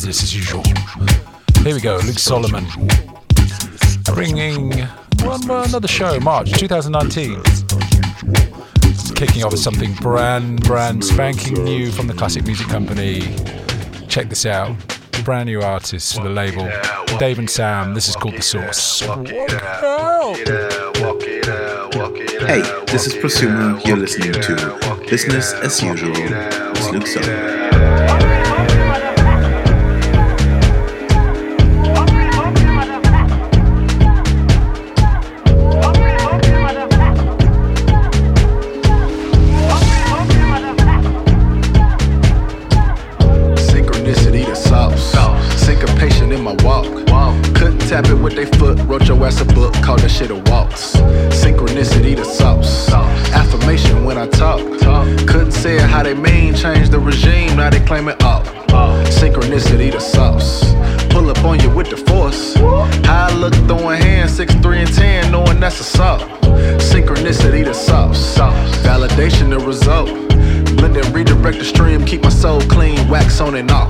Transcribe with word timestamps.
business 0.00 0.22
as 0.22 0.34
usual. 0.34 0.62
Here 1.62 1.74
we 1.74 1.80
go, 1.82 2.00
Luke 2.02 2.18
Solomon. 2.18 2.64
Bringing 4.14 4.72
one 5.24 5.46
more, 5.46 5.62
another 5.62 5.88
show, 5.88 6.18
March 6.20 6.52
2019. 6.52 7.42
Kicking 9.14 9.44
off 9.44 9.52
with 9.52 9.60
something 9.60 9.92
brand, 9.96 10.62
brand 10.62 11.04
spanking 11.04 11.64
new 11.64 11.90
from 11.90 12.06
the 12.06 12.14
Classic 12.14 12.42
Music 12.46 12.66
Company. 12.68 13.20
Check 14.08 14.30
this 14.30 14.46
out. 14.46 14.74
Brand 15.22 15.48
new 15.48 15.60
artist 15.60 16.14
for 16.14 16.22
the 16.22 16.30
label, 16.30 16.66
Dave 17.18 17.38
and 17.38 17.50
Sam. 17.50 17.92
This 17.92 18.08
is 18.08 18.16
called 18.16 18.36
The 18.36 18.42
Sauce. 18.42 19.00
Hey, 22.46 22.62
this 22.86 23.06
is 23.06 23.12
Prosuma. 23.16 23.84
You're 23.84 23.98
listening 23.98 24.32
to 24.32 25.04
Business 25.10 25.52
as 25.52 25.82
Usual 25.82 26.12
with 26.12 26.90
Luke 26.90 27.06
Solomon. 27.06 28.39
and 73.60 73.70
off. 73.72 73.89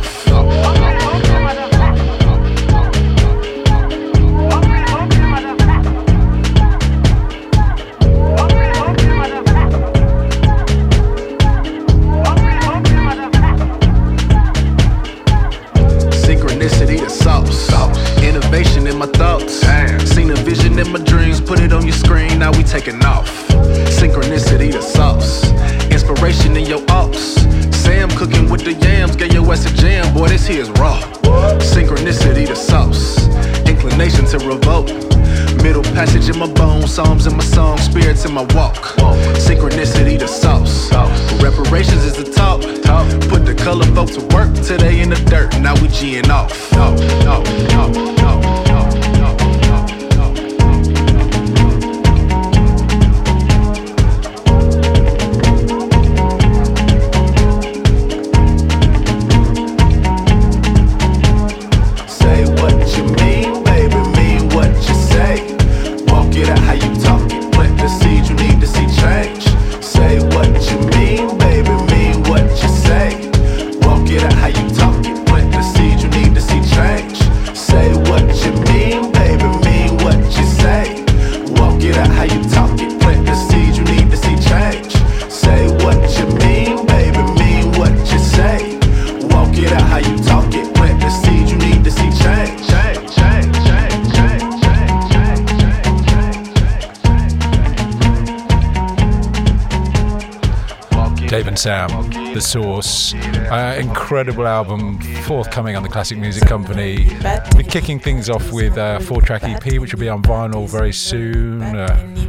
Sauce. 102.50 103.14
Uh, 103.14 103.76
incredible 103.78 104.44
album, 104.44 105.00
forthcoming 105.22 105.76
on 105.76 105.84
the 105.84 105.88
Classic 105.88 106.18
Music 106.18 106.48
Company. 106.48 107.08
We're 107.54 107.62
kicking 107.62 108.00
things 108.00 108.28
off 108.28 108.50
with 108.50 108.76
a 108.76 108.98
four 109.06 109.22
track 109.22 109.44
EP, 109.44 109.78
which 109.78 109.92
will 109.92 110.00
be 110.00 110.08
on 110.08 110.20
vinyl 110.24 110.68
very 110.68 110.92
soon, 110.92 111.62
uh, 111.62 112.26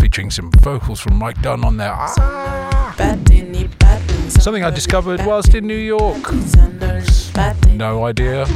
featuring 0.00 0.30
some 0.30 0.50
vocals 0.52 1.00
from 1.00 1.16
Mike 1.16 1.42
Dunn 1.42 1.66
on 1.66 1.76
there. 1.76 1.92
Ah! 1.94 2.94
Something 4.28 4.64
I 4.64 4.70
discovered 4.70 5.20
whilst 5.26 5.54
in 5.54 5.66
New 5.66 5.74
York. 5.76 6.32
No 7.74 8.06
idea, 8.06 8.46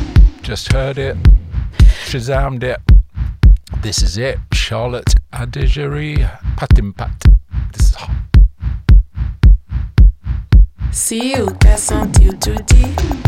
just 0.40 0.72
heard 0.72 0.96
it, 0.96 1.18
shazammed 2.06 2.62
it. 2.62 2.80
This 3.82 4.02
is 4.02 4.16
it, 4.16 4.38
Charlotte 4.54 5.14
Adigéry 5.34 6.26
Paténipat. 6.56 7.15
You 11.16 11.46
o 11.46 11.54
que 11.56 11.68
é 11.68 11.76
sentir. 11.78 13.25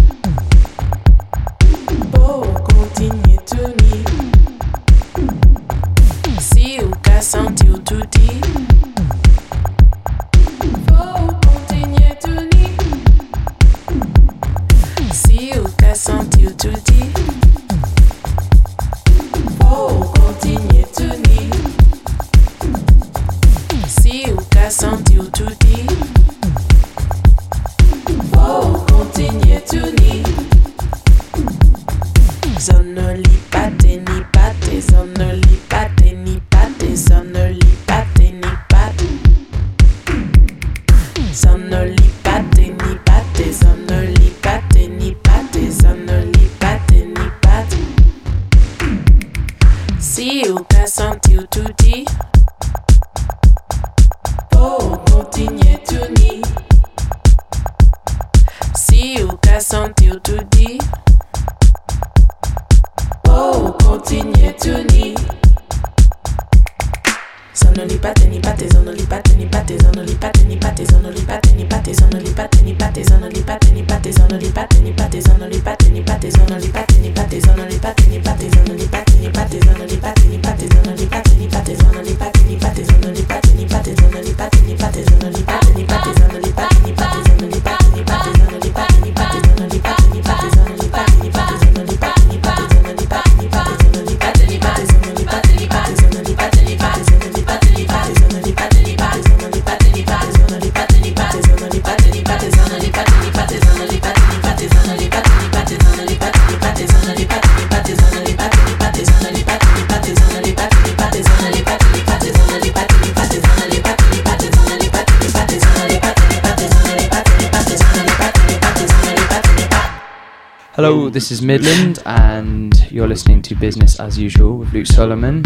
Midland, 121.48 122.02
and 122.04 122.90
you're 122.90 123.08
listening 123.08 123.40
to 123.40 123.54
Business 123.54 123.98
as 123.98 124.18
Usual 124.18 124.58
with 124.58 124.70
Luke 124.74 124.86
Solomon. 124.86 125.42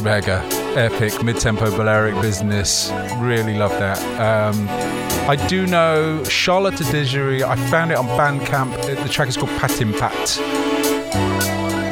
That's. 0.00 0.42
Epic, 0.76 1.22
mid 1.22 1.38
tempo 1.38 1.70
Balearic 1.76 2.14
business. 2.20 2.92
Really 3.16 3.56
love 3.56 3.72
that. 3.72 3.98
Um, 4.20 4.68
I 5.28 5.36
do 5.48 5.66
know 5.66 6.22
Charlotte 6.24 6.74
Digeri. 6.74 7.42
I 7.42 7.56
found 7.70 7.90
it 7.90 7.98
on 7.98 8.06
Bandcamp. 8.08 8.80
The 9.02 9.08
track 9.08 9.28
is 9.28 9.36
called 9.36 9.50
Pat. 9.58 9.70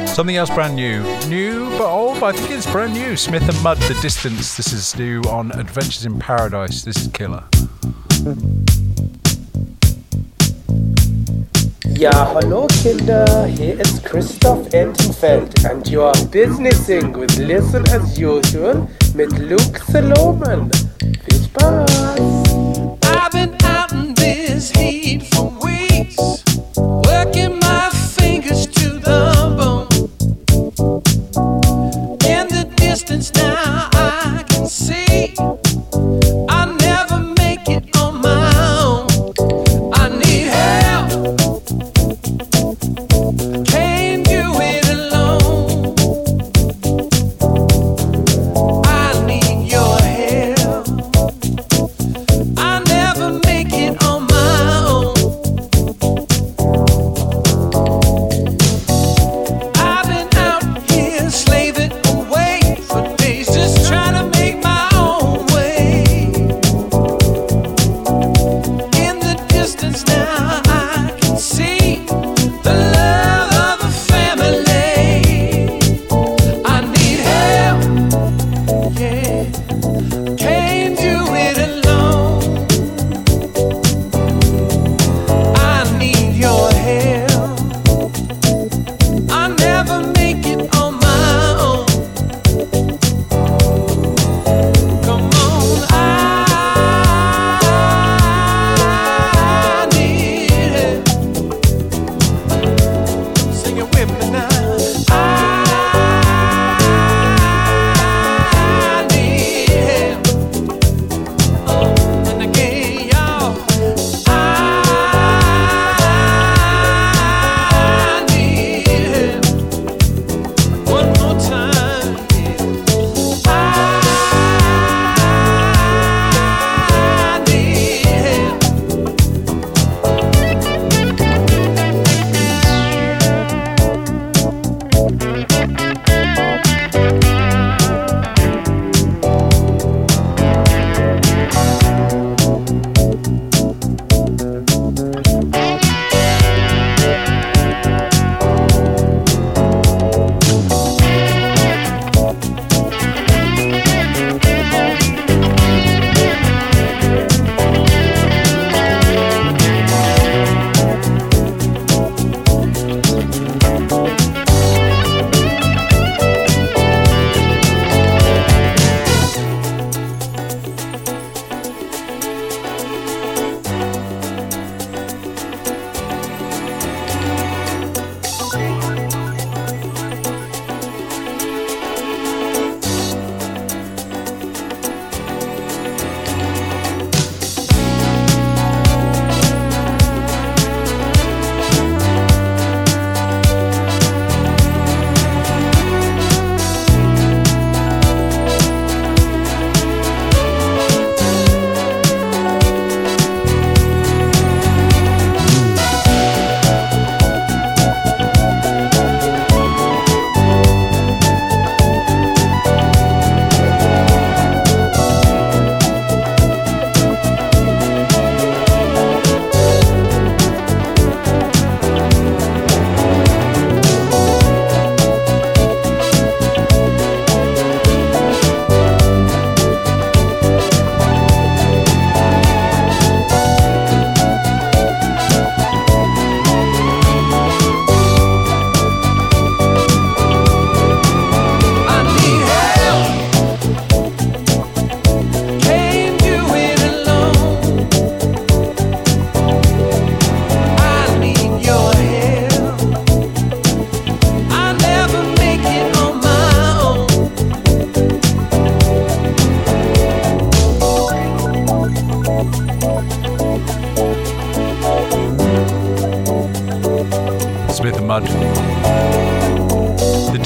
Something 0.09 0.35
else 0.35 0.49
brand 0.49 0.75
new. 0.75 1.03
New 1.27 1.69
but 1.77 1.91
old, 1.91 2.19
but 2.19 2.33
I 2.33 2.37
think 2.37 2.51
it's 2.51 2.71
brand 2.71 2.93
new. 2.93 3.15
Smith 3.15 3.47
and 3.47 3.61
Mudd, 3.61 3.77
The 3.77 3.93
Distance. 4.01 4.57
This 4.57 4.73
is 4.73 4.97
new 4.97 5.21
on 5.29 5.51
Adventures 5.51 6.05
in 6.05 6.17
Paradise. 6.17 6.83
This 6.83 6.97
is 6.97 7.07
killer. 7.09 7.43
Ja, 11.99 12.33
hallo 12.33 12.67
Kinder, 12.83 13.45
hier 13.45 13.79
ist 13.79 14.03
Christoph 14.03 14.67
And 15.23 15.87
you 15.87 16.03
are 16.03 16.13
businessing 16.31 17.11
with 17.13 17.37
Listen 17.39 17.83
as 17.89 18.19
Usual 18.19 18.87
with 19.15 19.33
Luke 19.39 19.79
Solomon. 19.89 20.69
Viel 21.01 21.39
Spaß! 21.41 21.96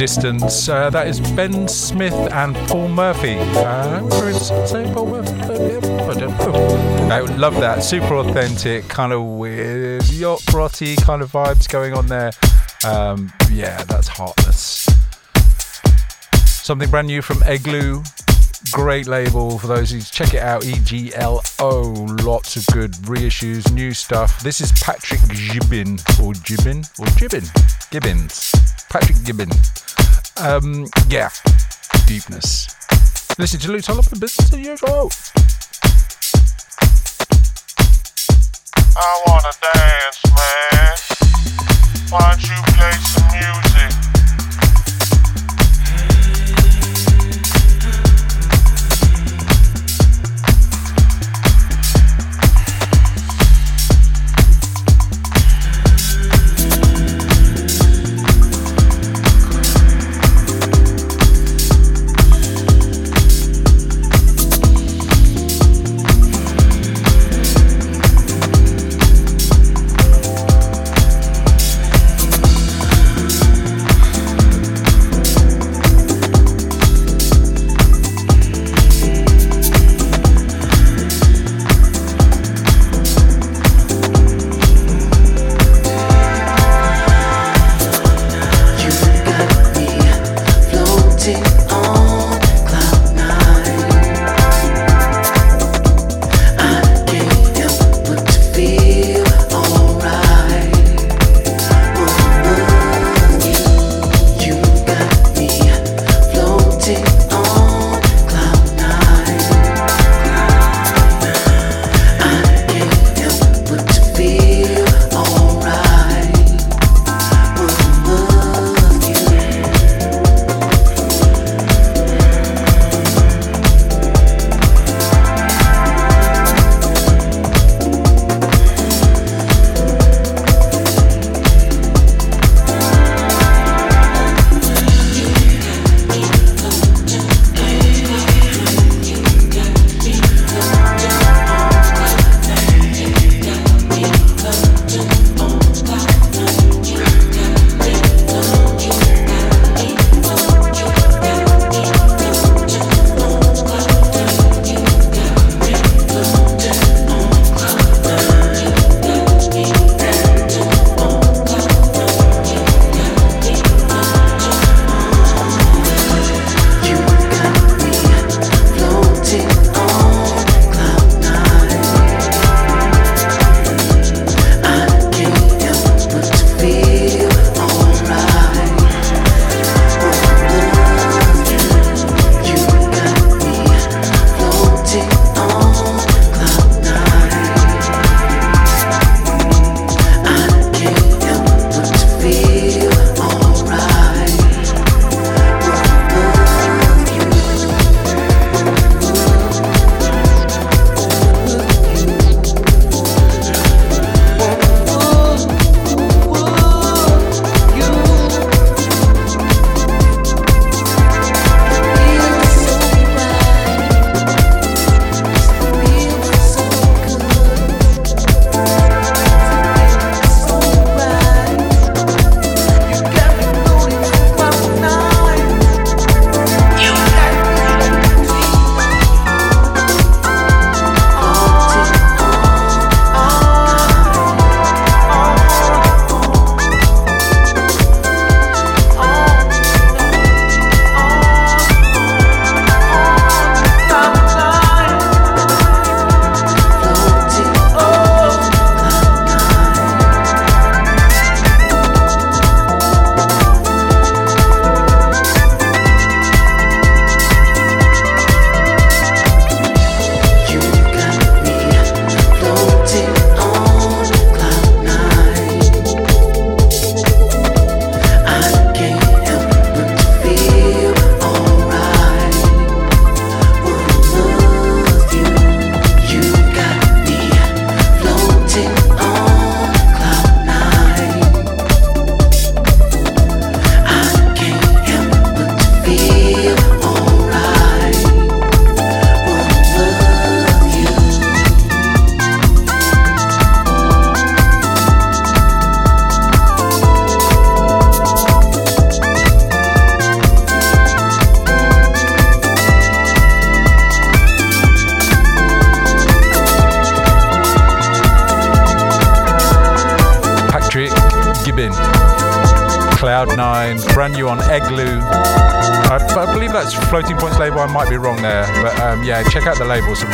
Distance. 0.02 0.68
Uh, 0.68 0.90
that 0.90 1.08
is 1.08 1.20
Ben 1.20 1.68
Smith 1.68 2.12
and 2.34 2.56
Paul 2.68 2.88
Murphy. 2.88 3.36
Uh, 3.38 4.00
Paul 4.96 5.06
Murphy? 5.06 5.32
I 7.12 7.20
love 7.38 7.54
that. 7.60 7.84
Super 7.84 8.16
authentic, 8.16 8.88
kind 8.88 9.14
of 9.14 9.22
weird, 9.22 10.10
yacht 10.10 10.40
grotty 10.48 11.00
kind 11.04 11.22
of 11.22 11.32
vibes 11.32 11.70
going 11.70 11.94
on 11.94 12.08
there. 12.08 12.32
Um, 12.84 13.32
yeah, 13.52 13.84
that's 13.84 14.08
heartless. 14.08 14.88
Something 16.48 16.90
brand 16.90 17.06
new 17.06 17.22
from 17.22 17.44
Eglo. 17.44 18.02
Great 18.72 19.06
label 19.06 19.60
for 19.60 19.68
those 19.68 19.92
who 19.92 20.02
check 20.02 20.34
it 20.34 20.42
out. 20.42 20.64
EGLO. 20.64 22.24
Lots 22.26 22.56
of 22.56 22.66
good 22.74 22.94
reissues, 23.04 23.72
new 23.72 23.94
stuff. 23.94 24.42
This 24.42 24.62
is 24.62 24.72
Patrick 24.72 25.20
Gibin 25.20 26.00
or 26.20 26.34
Gibbin 26.34 26.80
or 27.00 27.06
Gibbin 27.20 27.46
Gibbins. 27.92 28.52
Patrick 28.90 29.18
Gibin. 29.18 29.81
Um, 30.38 30.88
yeah, 31.10 31.30
deepness. 32.08 32.76
Listen 33.38 33.60
to 33.60 33.72
Luke 33.72 33.84
the 33.84 34.18
business 34.20 34.54
as 34.54 34.60
usual. 34.60 35.12
I 38.98 39.24
wanna 39.28 39.54
dance, 39.62 40.22
man. 40.36 40.98
Why 42.10 42.32
don't 42.32 42.44
you 42.44 42.56
play 42.74 43.11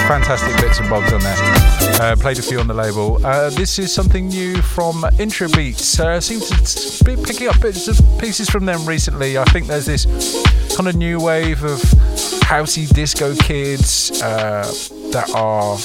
fantastic 0.08 0.56
bits 0.62 0.80
and 0.80 0.90
bobs 0.90 1.12
on 1.12 1.20
there. 1.20 1.36
Uh, 2.02 2.16
played 2.18 2.40
a 2.40 2.42
few 2.42 2.60
on 2.60 2.68
the 2.68 2.74
label. 2.74 3.24
Uh, 3.26 3.50
this 3.50 3.78
is 3.78 3.94
something 3.94 4.28
new 4.30 4.62
from 4.62 5.02
Intr0beatz. 5.18 6.00
Uh, 6.00 6.22
seem 6.22 6.40
to 6.40 7.04
be 7.04 7.22
picking 7.22 7.50
up 7.50 7.60
bits 7.60 7.90
of 7.90 8.00
pieces 8.18 8.50
from 8.50 8.66
them 8.66 8.86
recently. 8.86 9.38
I 9.38 9.44
think 9.46 9.68
there's 9.68 9.86
this 9.86 10.06
kind 10.78 10.88
of 10.88 10.96
new 10.96 11.20
wave 11.20 11.64
of 11.64 11.82
housey 12.48 12.88
disco 12.88 13.36
kids 13.36 14.22
uh, 14.22 14.64
that 15.12 15.30
are 15.36 15.78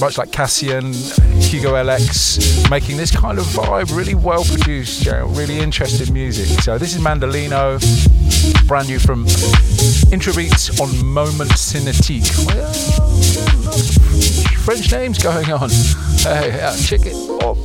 much 0.00 0.18
like 0.18 0.30
Cassian, 0.30 0.92
Hugo 1.40 1.74
LX, 1.74 2.70
making 2.70 2.96
this 2.96 3.10
kind 3.10 3.38
of 3.38 3.44
vibe, 3.46 3.96
really 3.96 4.14
well 4.14 4.44
produced, 4.44 5.04
you 5.04 5.12
know, 5.12 5.26
really 5.28 5.58
interesting 5.58 6.12
music. 6.14 6.60
So 6.60 6.78
this 6.78 6.94
is 6.94 7.00
Mandolino, 7.02 7.80
brand 8.68 8.88
new 8.88 8.98
from 8.98 9.24
Intr0beatz 9.26 10.80
on 10.80 11.04
Moment 11.04 11.50
Cinétique. 11.50 12.46
Well, 12.46 12.72
French 14.64 14.92
names 14.92 15.18
going 15.18 15.50
on. 15.52 15.70
Hey, 16.18 16.60
uh, 16.60 16.76
check 16.76 17.00
it. 17.04 17.14
Oh. 17.14 17.56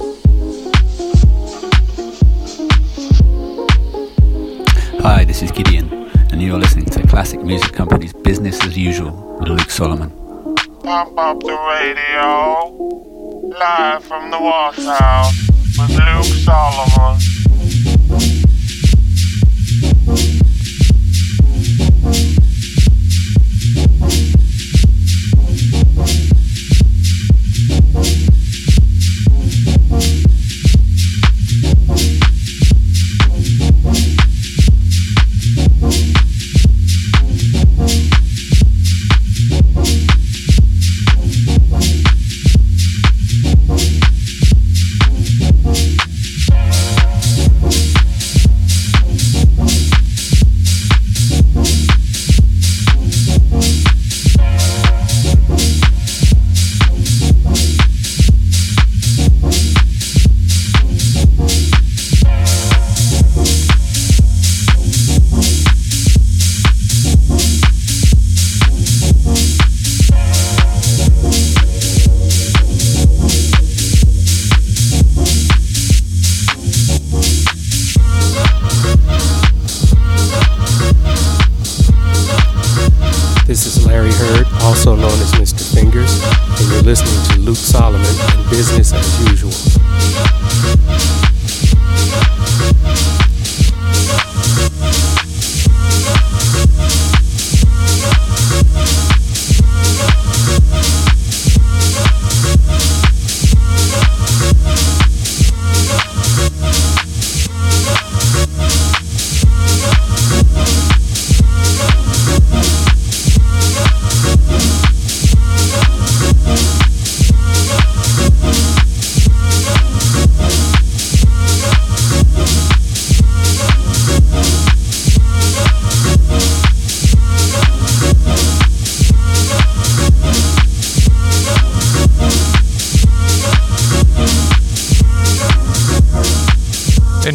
Hi, 5.01 5.23
this 5.23 5.41
is 5.41 5.51
Gideon, 5.51 6.09
and 6.31 6.41
you're 6.41 6.57
listening 6.59 6.85
to 6.85 7.05
Classic 7.07 7.41
Music 7.41 7.71
Company's 7.71 8.13
Business 8.13 8.63
as 8.65 8.77
Usual 8.77 9.37
with 9.39 9.47
Luke 9.47 9.69
Solomon. 9.69 10.09
Pump 10.83 11.17
up 11.17 11.39
the 11.39 11.53
radio. 11.53 12.69
Live 13.57 14.03
from 14.03 14.31
the 14.31 14.39
wash 14.39 14.77
house 14.77 15.47
with 15.77 15.89
Luke 15.91 16.25
Solomon. 16.43 17.16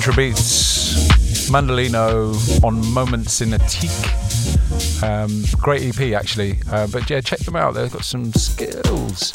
Intr0beatz, 0.02 1.48
Mandolino 1.48 2.64
on 2.64 2.84
Moments 2.92 3.40
Cinétique. 3.40 5.00
Um, 5.00 5.44
great 5.60 5.82
EP 5.84 6.12
actually, 6.12 6.58
uh, 6.72 6.88
but 6.88 7.08
yeah, 7.08 7.20
check 7.20 7.38
them 7.38 7.54
out. 7.54 7.74
They've 7.74 7.92
got 7.92 8.04
some 8.04 8.32
skills. 8.32 9.32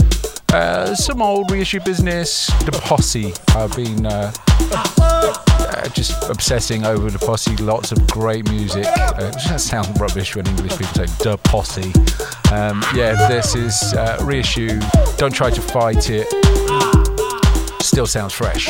Uh, 0.51 0.93
some 0.93 1.21
old 1.21 1.49
reissue 1.51 1.80
business. 1.80 2.47
The 2.65 2.77
Posse. 2.84 3.34
I've 3.56 3.73
been 3.77 4.06
uh, 4.06 4.34
uh, 4.99 5.88
just 5.91 6.30
obsessing 6.30 6.86
over 6.86 7.10
the 7.10 7.19
Posse. 7.19 7.56
Lots 7.56 7.93
of 7.93 8.06
great 8.08 8.49
music. 8.49 8.86
Uh, 8.86 9.32
it 9.34 9.39
just 9.39 9.67
sounds 9.67 9.97
rubbish 9.97 10.36
when 10.36 10.45
English 10.47 10.73
people 10.77 10.88
say 10.88 11.06
the 11.23 11.38
Posse. 11.45 11.93
Um, 12.53 12.84
yeah, 12.93 13.30
this 13.30 13.56
is 13.56 13.93
uh, 13.93 14.17
reissue. 14.21 14.82
Don't 15.15 15.34
try 15.34 15.49
to 15.49 15.62
fight 15.62 16.10
it. 16.10 16.27
Still 17.82 18.06
sounds 18.06 18.34
fresh. 18.34 18.67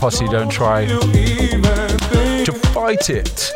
Posse 0.00 0.26
Don't 0.28 0.48
Try 0.50 0.86
to 0.86 2.52
Fight 2.72 3.10
It. 3.10 3.52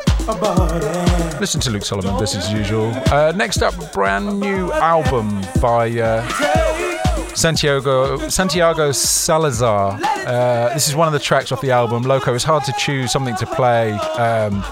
Listen 1.41 1.59
to 1.63 1.71
Luke 1.71 1.87
Solomon, 1.87 2.19
this 2.21 2.35
is 2.35 2.53
usual. 2.53 2.93
Uh, 3.07 3.33
next 3.35 3.63
up, 3.63 3.95
brand 3.95 4.41
new 4.41 4.71
album 4.73 5.41
by 5.63 5.91
uh, 5.99 6.29
Santiago 7.35 8.29
Santiago 8.29 8.93
Salazar. 8.93 9.99
Uh, 10.05 10.75
this 10.75 10.87
is 10.87 10.95
one 10.95 11.07
of 11.07 11.15
the 11.15 11.19
tracks 11.19 11.51
off 11.51 11.63
the 11.63 11.71
album. 11.71 12.03
Loco. 12.03 12.35
It's 12.35 12.45
hard 12.45 12.65
to 12.65 12.75
choose 12.77 13.11
something 13.11 13.37
to 13.37 13.47
play. 13.47 13.93
Um, 13.93 14.63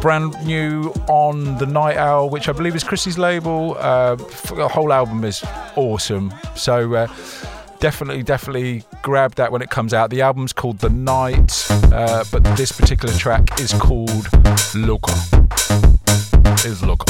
brand 0.00 0.34
new 0.46 0.90
on 1.08 1.58
the 1.58 1.66
Night 1.66 1.96
Owl, 1.96 2.30
which 2.30 2.48
I 2.48 2.52
believe 2.52 2.74
is 2.74 2.82
Chrissy's 2.82 3.18
label. 3.18 3.76
Uh, 3.78 4.14
the 4.14 4.68
whole 4.68 4.92
album 4.92 5.22
is 5.24 5.44
awesome. 5.76 6.32
So 6.54 6.94
uh, 6.94 7.06
definitely, 7.80 8.22
definitely 8.22 8.84
grab 9.02 9.34
that 9.36 9.52
when 9.52 9.62
it 9.62 9.70
comes 9.70 9.94
out. 9.94 10.10
The 10.10 10.22
album's 10.22 10.52
called 10.52 10.78
The 10.78 10.90
Night, 10.90 11.66
uh, 11.92 12.24
but 12.30 12.44
this 12.56 12.72
particular 12.72 13.14
track 13.14 13.60
is 13.60 13.72
called 13.72 14.28
Loco. 14.74 15.12
Is 16.64 16.82
Loco. 16.82 17.07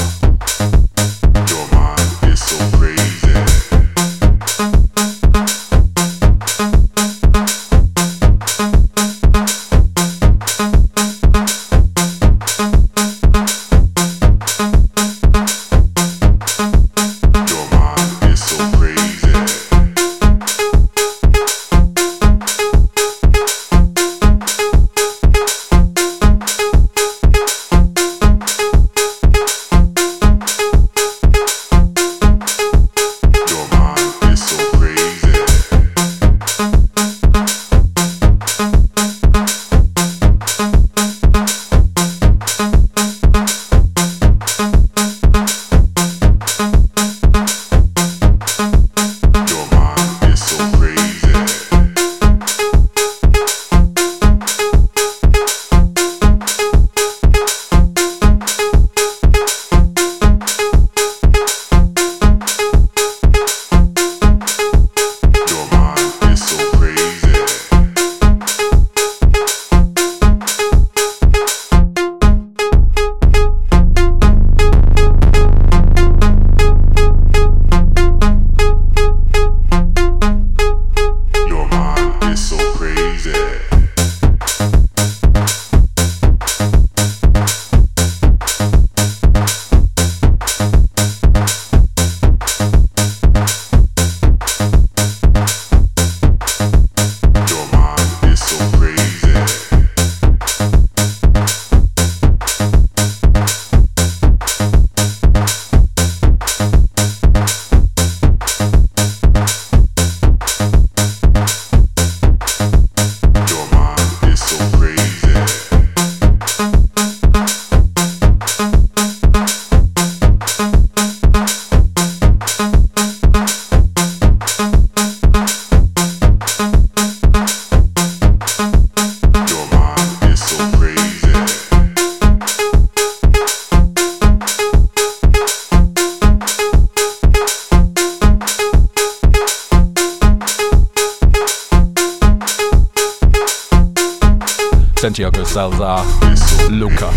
Salazar, 145.71 146.71
Luca. 146.71 147.13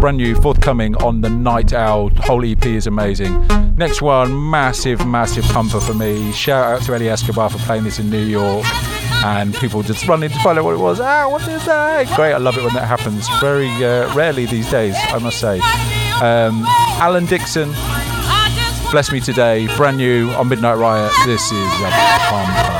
Brand 0.00 0.16
new, 0.16 0.34
forthcoming 0.36 0.94
on 0.96 1.20
the 1.20 1.28
Night 1.28 1.72
Owl. 1.72 2.10
Whole 2.16 2.44
EP 2.44 2.64
is 2.64 2.86
amazing. 2.86 3.46
Next 3.76 4.00
one, 4.00 4.50
massive, 4.50 5.06
massive 5.06 5.44
pumper 5.46 5.80
for 5.80 5.94
me. 5.94 6.32
Shout 6.32 6.64
out 6.64 6.86
to 6.86 6.94
Eddie 6.94 7.08
Escobar 7.08 7.50
for 7.50 7.58
playing 7.58 7.84
this 7.84 7.98
in 7.98 8.08
New 8.08 8.24
York. 8.24 8.64
And 9.24 9.54
people 9.54 9.82
just 9.82 10.06
running 10.08 10.30
to 10.30 10.38
find 10.38 10.58
out 10.58 10.64
what 10.64 10.74
it 10.74 10.80
was. 10.80 11.00
Ah, 11.00 11.28
what 11.28 11.46
is 11.48 11.64
that? 11.66 12.06
Great, 12.16 12.32
I 12.32 12.38
love 12.38 12.56
it 12.56 12.64
when 12.64 12.74
that 12.74 12.86
happens. 12.86 13.28
Very 13.40 13.68
uh, 13.84 14.12
rarely 14.14 14.46
these 14.46 14.70
days, 14.70 14.94
I 14.98 15.18
must 15.18 15.38
say. 15.38 15.58
Um, 16.22 16.64
Alan 16.98 17.26
Dixon, 17.26 17.72
Bless 18.90 19.12
Me 19.12 19.20
Today, 19.20 19.66
brand 19.76 19.98
new 19.98 20.30
on 20.30 20.48
Midnight 20.48 20.78
Riot. 20.78 21.12
This 21.26 21.44
is 21.52 21.80
a 21.80 21.90
pumper. 22.28 22.75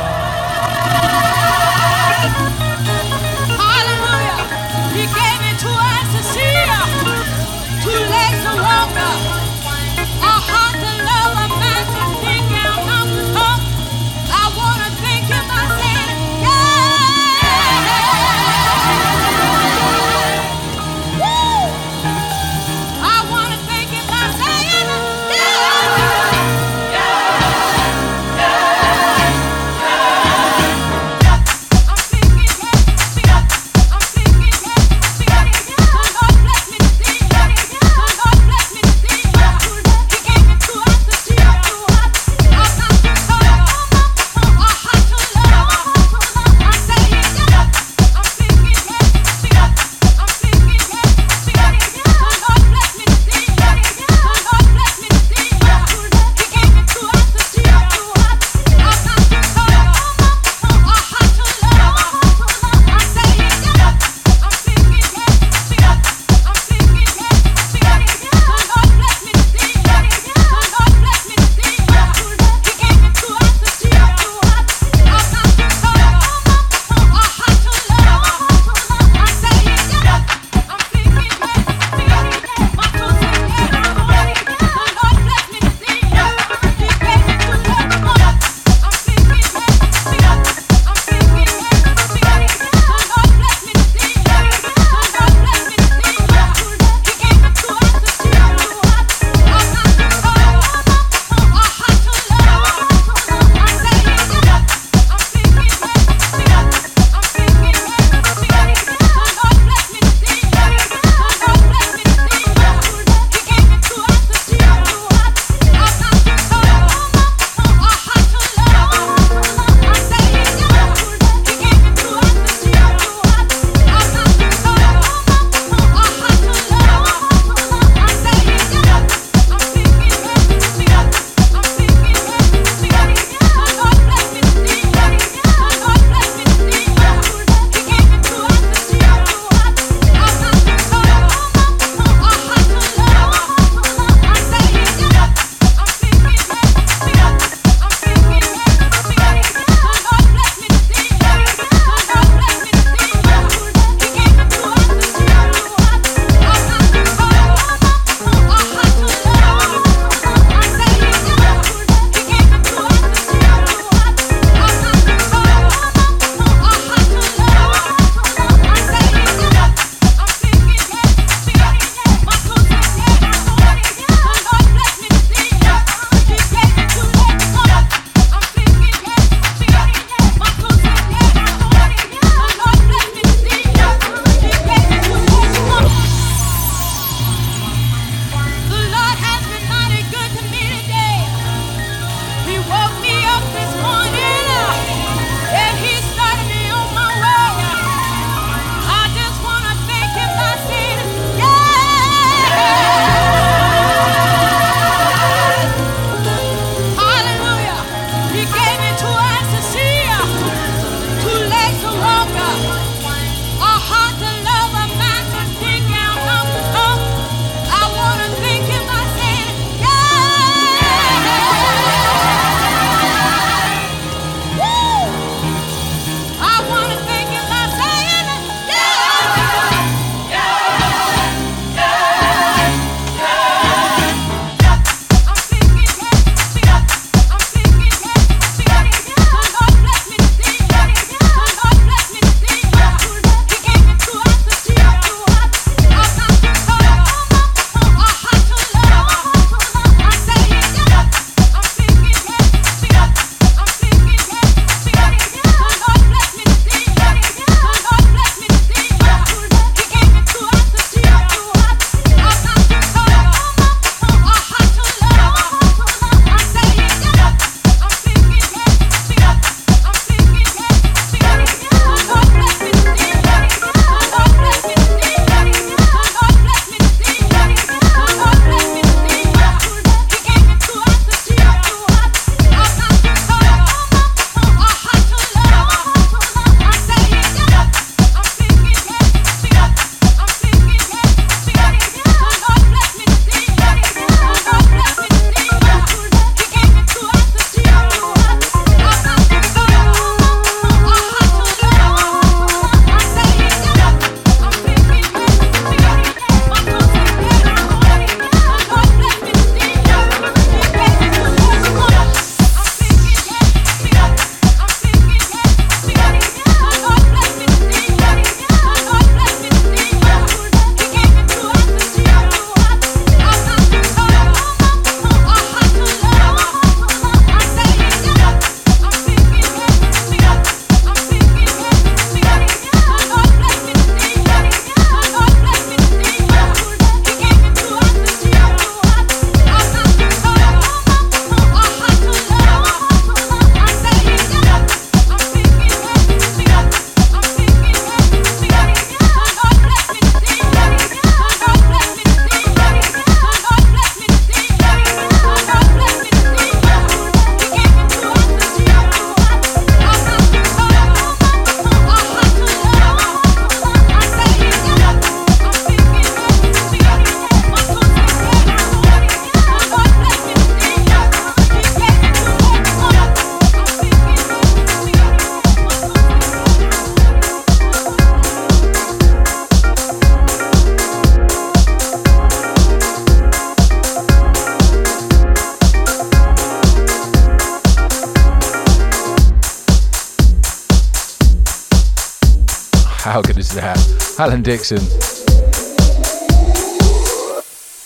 How 393.17 393.23
good 393.23 393.39
is 393.39 393.55
that? 393.55 393.79
Alan 394.19 394.43
Dixon. 394.43 394.77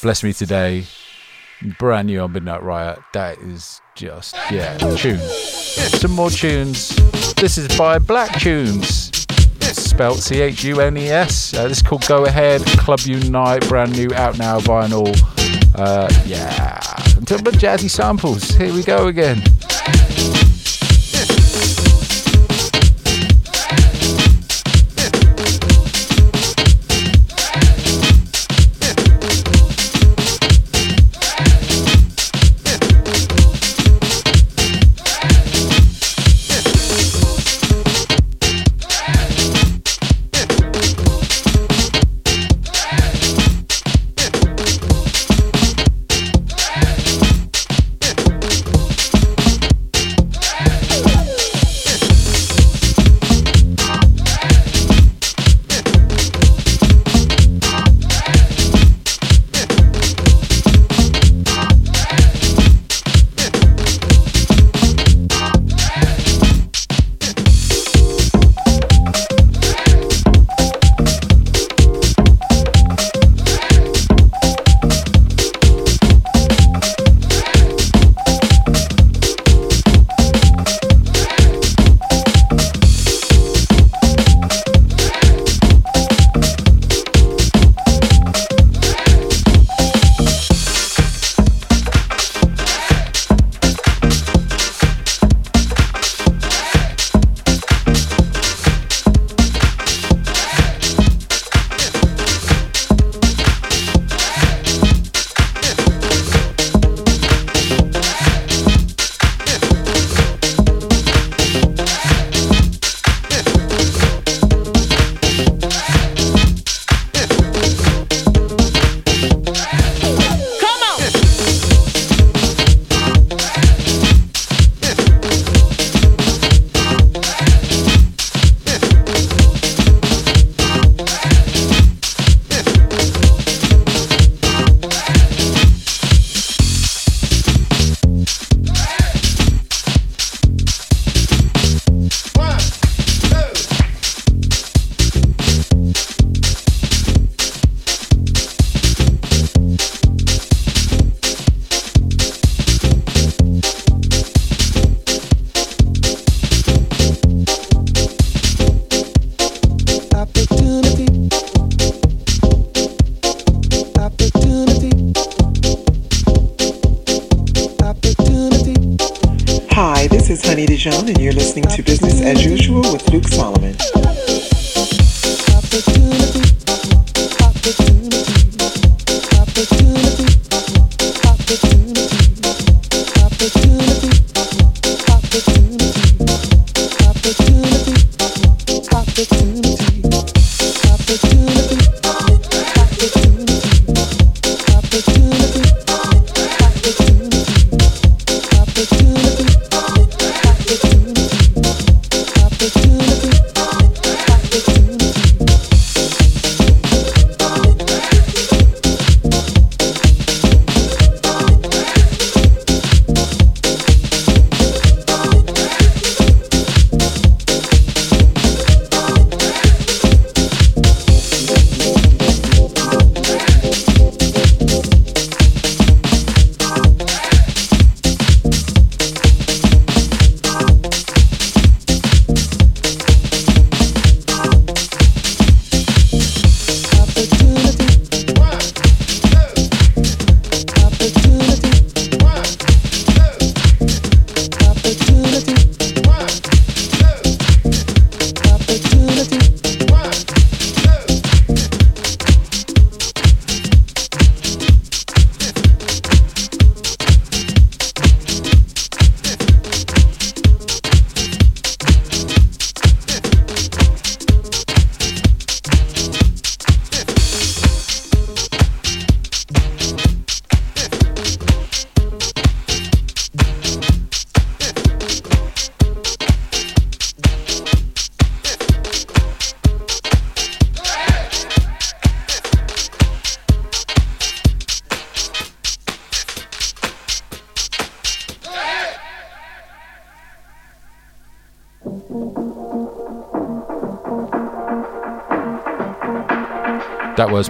Bless 0.02 0.24
Me 0.24 0.32
Today. 0.32 0.86
Brand 1.78 2.08
new 2.08 2.18
on 2.22 2.32
Midnight 2.32 2.64
Riot. 2.64 2.98
That 3.12 3.38
is 3.38 3.80
just, 3.94 4.34
yeah, 4.50 4.76
tune. 4.76 5.20
Some 5.20 6.10
more 6.10 6.30
tunes. 6.30 6.96
This 7.36 7.58
is 7.58 7.68
by 7.78 8.00
Black 8.00 8.30
Chunes. 8.40 9.14
Spelt 9.72 10.18
C 10.18 10.40
H 10.40 10.64
U 10.64 10.80
N 10.80 10.96
E 10.96 11.10
S. 11.10 11.54
Uh, 11.54 11.68
this 11.68 11.76
is 11.76 11.82
called 11.84 12.04
Go 12.08 12.24
Ahead, 12.24 12.62
Club 12.62 12.98
U 13.04 13.20
Nite, 13.30 13.68
brand 13.68 13.92
new 13.92 14.12
out 14.14 14.36
now 14.36 14.58
vinyl. 14.58 15.16
Uh, 15.76 16.08
yeah. 16.26 16.80
Talking 17.24 17.46
about 17.46 17.54
jazzy 17.54 17.88
samples. 17.88 18.50
Here 18.56 18.74
we 18.74 18.82
go 18.82 19.06
again. 19.06 19.40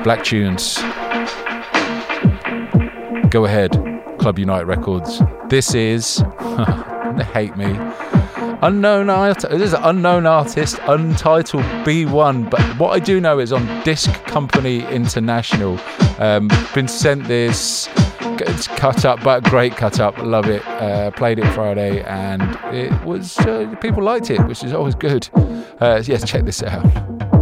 Black 0.02 0.20
Chunes. 0.20 0.80
Go 3.30 3.44
ahead, 3.44 3.72
Club 4.18 4.38
U 4.38 4.46
Nite 4.46 4.66
Records. 4.66 5.20
This 5.48 5.74
is, 5.74 6.16
they 7.16 7.24
hate 7.24 7.56
me, 7.56 7.76
unknown 8.62 9.10
art. 9.10 9.42
This 9.42 9.60
is 9.62 9.72
an 9.74 9.82
unknown 9.82 10.26
artist, 10.26 10.78
untitled 10.88 11.64
B1. 11.84 12.48
But 12.48 12.62
what 12.78 12.90
I 12.90 12.98
do 12.98 13.20
know 13.20 13.38
is 13.38 13.52
on 13.52 13.84
Disc 13.84 14.10
Company 14.24 14.86
International. 14.86 15.78
Um, 16.18 16.48
been 16.74 16.88
sent 16.88 17.24
this. 17.24 17.88
It's 18.22 18.68
cut 18.68 19.04
up, 19.04 19.22
but 19.22 19.44
great 19.44 19.76
cut 19.76 20.00
up. 20.00 20.16
Love 20.18 20.48
it. 20.48 20.66
Uh, 20.66 21.10
played 21.10 21.38
it 21.38 21.46
Friday, 21.52 22.02
and 22.04 22.42
it 22.74 23.04
was 23.04 23.38
uh, 23.40 23.74
people 23.82 24.02
liked 24.02 24.30
it, 24.30 24.40
which 24.46 24.64
is 24.64 24.72
always 24.72 24.94
good. 24.94 25.28
Uh, 25.78 26.02
yes, 26.06 26.24
check 26.28 26.44
this 26.44 26.62
out. 26.62 27.39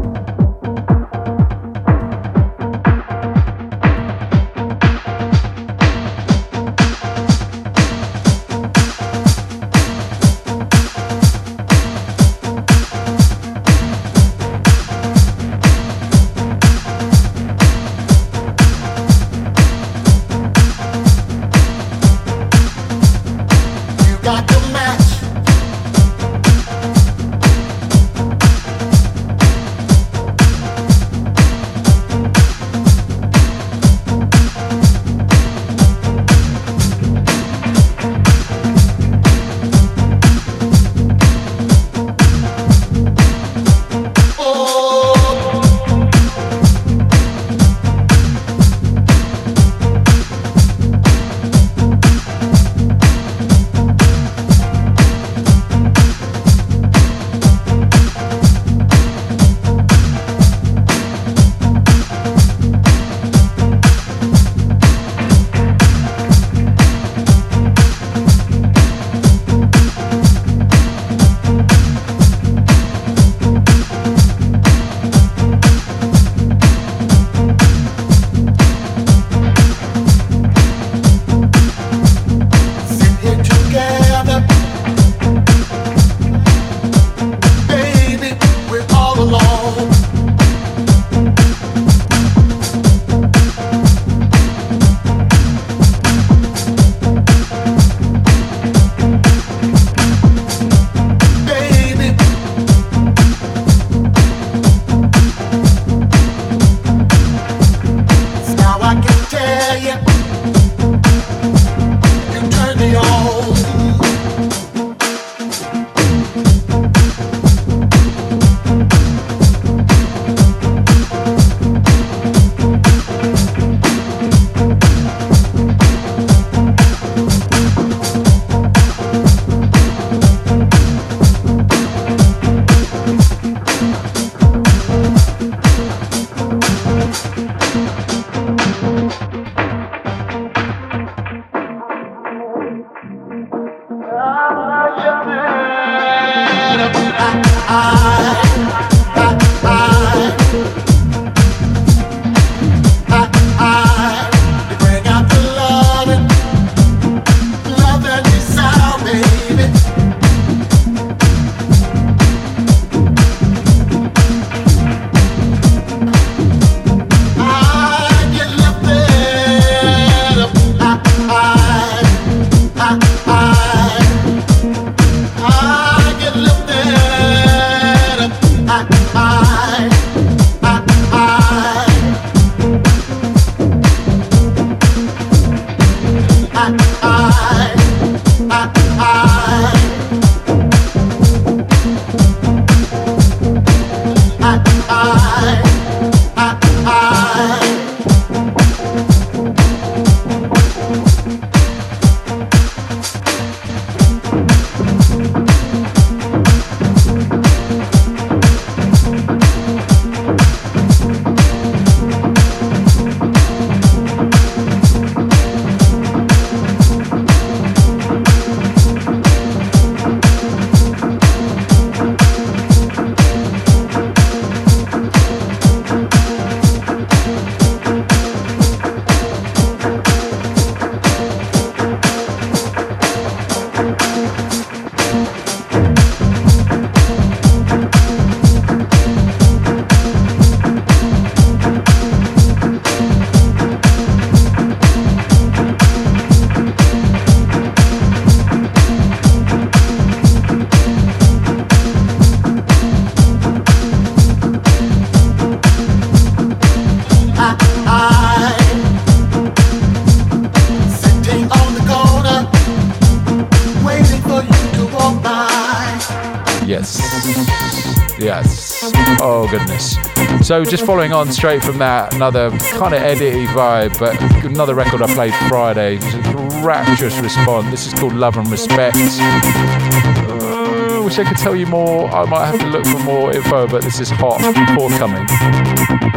So, 270.49 270.64
just 270.64 270.86
following 270.86 271.12
on 271.12 271.30
straight 271.30 271.62
from 271.62 271.76
that, 271.76 272.14
another 272.14 272.49
kind 272.49 272.94
of 272.94 273.03
edity 273.03 273.44
vibe, 273.49 273.99
but 273.99 274.18
another 274.46 274.74
record 274.74 275.03
I 275.03 275.12
played 275.12 275.34
Friday. 275.46 275.99
Just 275.99 276.16
a 276.16 276.62
rapturous 276.64 277.18
response. 277.18 277.70
This 277.70 277.86
is 277.86 277.92
called 277.92 278.14
Love 278.14 278.38
and 278.38 278.51
Respect. 278.51 278.96
Uh, 278.96 281.03
wish 281.05 281.18
I 281.18 281.24
could 281.28 281.36
tell 281.36 281.55
you 281.55 281.66
more. 281.66 282.09
I 282.09 282.24
might 282.24 282.46
have 282.46 282.61
to 282.61 282.66
look 282.68 282.86
for 282.86 282.99
more 283.01 283.30
info, 283.30 283.68
but 283.68 283.82
this 283.82 284.01
is 284.01 284.09
hot, 284.09 284.40
forthcoming. 284.74 285.26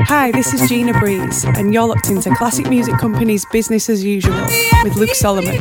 Hi, 0.08 0.32
this 0.32 0.54
is 0.54 0.66
Gina 0.70 0.98
Breeze, 0.98 1.44
and 1.44 1.74
you're 1.74 1.88
locked 1.88 2.10
into 2.10 2.34
Classic 2.34 2.70
Music 2.70 2.98
Company's 3.00 3.44
Business 3.44 3.90
as 3.90 4.02
Usual 4.02 4.48
with 4.86 4.96
Luke 4.96 5.14
Solomon. 5.14 5.58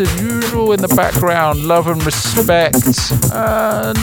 as 0.00 0.20
usual 0.20 0.72
in 0.72 0.80
the 0.80 0.88
background. 0.88 1.64
Love 1.64 1.86
and 1.86 2.04
respect. 2.04 2.74
And 3.32 3.96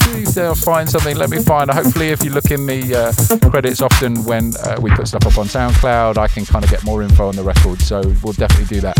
please 0.00 0.36
uh, 0.36 0.54
find 0.54 0.88
something. 0.88 1.16
Let 1.16 1.30
me 1.30 1.38
find. 1.38 1.70
Hopefully, 1.70 2.08
if 2.08 2.22
you 2.22 2.30
look 2.30 2.50
in 2.50 2.66
the 2.66 2.94
uh, 2.94 3.50
credits, 3.50 3.80
often 3.80 4.24
when 4.24 4.52
uh, 4.56 4.78
we 4.80 4.90
put 4.90 5.08
stuff 5.08 5.26
up 5.26 5.38
on 5.38 5.46
SoundCloud, 5.46 6.18
I 6.18 6.28
can 6.28 6.44
kind 6.44 6.64
of 6.64 6.70
get 6.70 6.84
more 6.84 7.02
info 7.02 7.28
on 7.28 7.36
the 7.36 7.42
record. 7.42 7.80
So 7.80 8.00
we'll 8.22 8.34
definitely 8.34 8.76
do 8.76 8.80
that. 8.82 8.98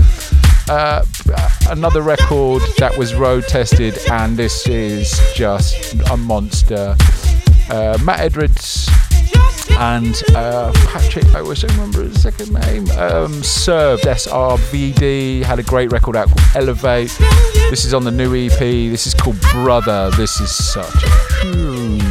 Uh, 0.68 1.04
another 1.70 2.02
record 2.02 2.62
that 2.78 2.96
was 2.96 3.14
road 3.14 3.44
tested, 3.46 3.98
and 4.10 4.36
this 4.36 4.66
is 4.66 5.20
just 5.34 5.94
a 6.10 6.16
monster. 6.16 6.96
Uh, 7.70 7.98
Matt 8.02 8.20
Edwards 8.20 8.88
and 9.78 10.22
uh, 10.34 10.72
Patrick, 10.86 11.26
I 11.34 11.42
wish 11.42 11.64
I 11.64 11.68
remember 11.68 12.02
his 12.02 12.20
second 12.20 12.52
name, 12.52 12.90
um, 12.92 13.32
served 13.44 14.04
SRVD, 14.04 15.42
had 15.42 15.60
a 15.60 15.62
great 15.62 15.92
record 15.92 16.16
out 16.16 16.26
called 16.26 16.40
Elevate. 16.56 17.16
This 17.70 17.84
is 17.84 17.94
on 17.94 18.02
the 18.02 18.10
new 18.10 18.34
EP. 18.34 18.58
This 18.58 19.06
is 19.06 19.14
called 19.14 19.36
Brotha. 19.52 20.10
This 20.16 20.40
is 20.40 20.52
such 20.52 21.04
a 21.04 21.42
tune. 21.42 22.07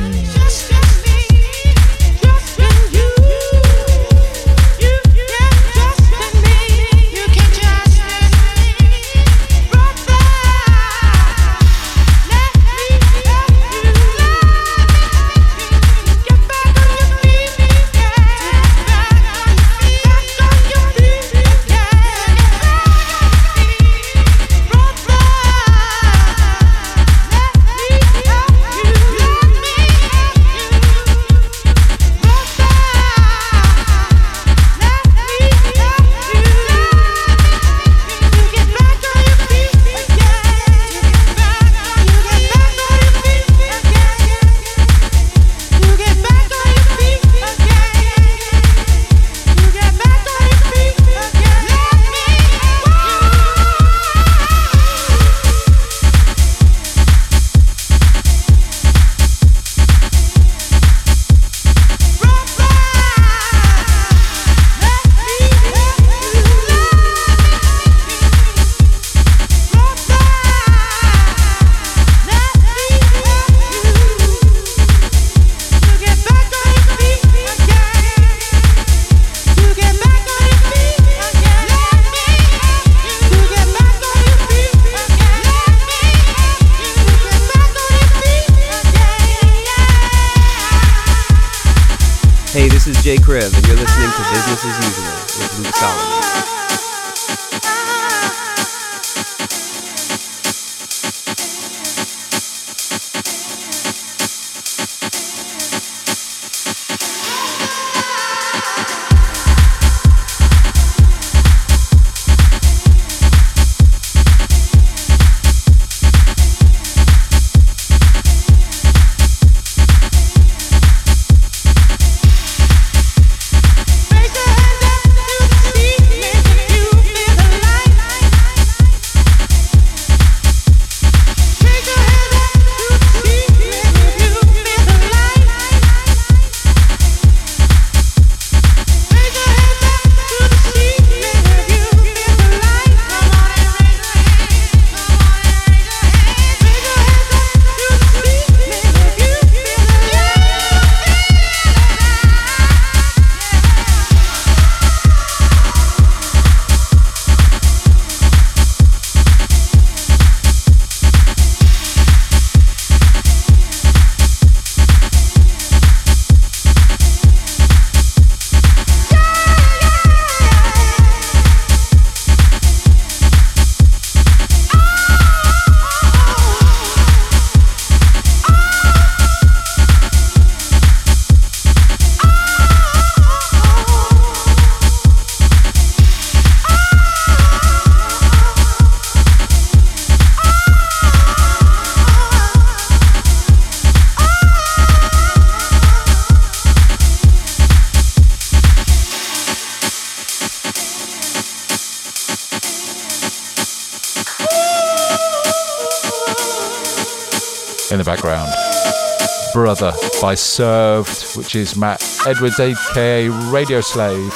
By 209.79 210.33
Served, 210.33 211.35
which 211.37 211.55
is 211.55 211.75
Matt 211.75 212.03
Edwards, 212.25 212.59
aka 212.59 213.29
Radio 213.29 213.79
Slave, 213.81 214.33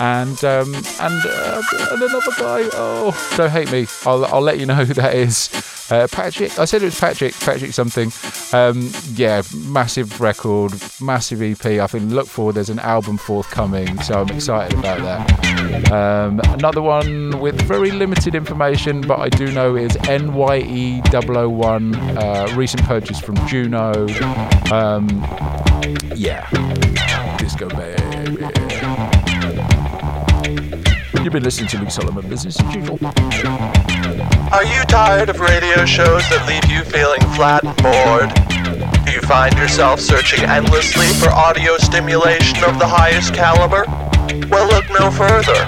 and 0.00 0.42
um, 0.44 0.74
and, 0.74 1.26
uh, 1.26 1.62
and 1.90 2.02
another 2.02 2.30
guy. 2.38 2.68
Oh, 2.72 3.34
don't 3.36 3.50
hate 3.50 3.72
me. 3.72 3.86
I'll 4.04 4.24
I'll 4.26 4.40
let 4.40 4.60
you 4.60 4.66
know 4.66 4.74
who 4.84 4.94
that 4.94 5.14
is. 5.14 5.50
Uh, 5.90 6.06
Patrick, 6.10 6.58
I 6.58 6.64
said 6.64 6.82
it 6.82 6.86
was 6.86 7.00
Patrick, 7.00 7.34
Patrick 7.40 7.72
something. 7.72 8.12
Um, 8.52 8.90
yeah, 9.14 9.42
massive 9.54 10.20
record, 10.20 10.72
massive 11.00 11.42
EP. 11.42 11.64
I 11.64 11.86
think 11.86 12.12
look 12.12 12.26
forward, 12.28 12.54
there's 12.54 12.70
an 12.70 12.80
album 12.80 13.18
forthcoming, 13.18 14.00
so 14.02 14.22
I'm 14.22 14.30
excited 14.30 14.78
about 14.78 15.00
that. 15.02 15.55
Um, 15.92 16.40
another 16.44 16.82
one 16.82 17.38
with 17.38 17.60
very 17.62 17.90
limited 17.90 18.34
information, 18.34 19.00
but 19.00 19.18
I 19.20 19.28
do 19.28 19.50
know 19.52 19.76
is 19.76 19.92
NYE001, 19.92 22.16
uh, 22.16 22.48
recent 22.56 22.82
purchase 22.84 23.20
from 23.20 23.36
Juno. 23.46 24.06
Um, 24.72 25.08
yeah, 26.14 26.48
disco 27.38 27.68
baby. 27.68 28.02
You've 31.22 31.32
been 31.32 31.42
listening 31.42 31.68
to 31.70 31.78
Luke 31.78 31.90
Solomon, 31.90 32.28
business 32.28 32.60
as 32.60 32.74
usual. 32.74 32.98
Are 34.52 34.64
you 34.64 34.82
tired 34.84 35.28
of 35.28 35.40
radio 35.40 35.84
shows 35.84 36.22
that 36.30 36.46
leave 36.46 36.64
you 36.70 36.84
feeling 36.84 37.20
flat 37.34 37.64
and 37.64 37.74
bored? 37.82 38.30
Do 39.04 39.10
you 39.12 39.20
find 39.22 39.56
yourself 39.58 39.98
searching 40.00 40.44
endlessly 40.44 41.06
for 41.20 41.28
audio 41.30 41.76
stimulation 41.78 42.62
of 42.64 42.78
the 42.78 42.86
highest 42.86 43.34
caliber? 43.34 43.84
Well, 44.50 44.68
look 44.68 44.84
no 44.98 45.10
further. 45.10 45.64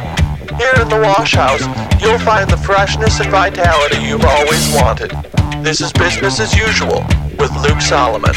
Here 0.56 0.74
in 0.82 0.88
the 0.88 1.00
Wash 1.02 1.34
House, 1.34 1.62
you'll 2.02 2.18
find 2.18 2.50
the 2.50 2.56
freshness 2.56 3.20
and 3.20 3.30
vitality 3.30 4.02
you've 4.02 4.24
always 4.24 4.74
wanted. 4.74 5.10
This 5.62 5.80
is 5.80 5.92
business 5.92 6.40
as 6.40 6.56
usual 6.56 7.04
with 7.38 7.52
Luke 7.62 7.80
Solomon. 7.80 8.34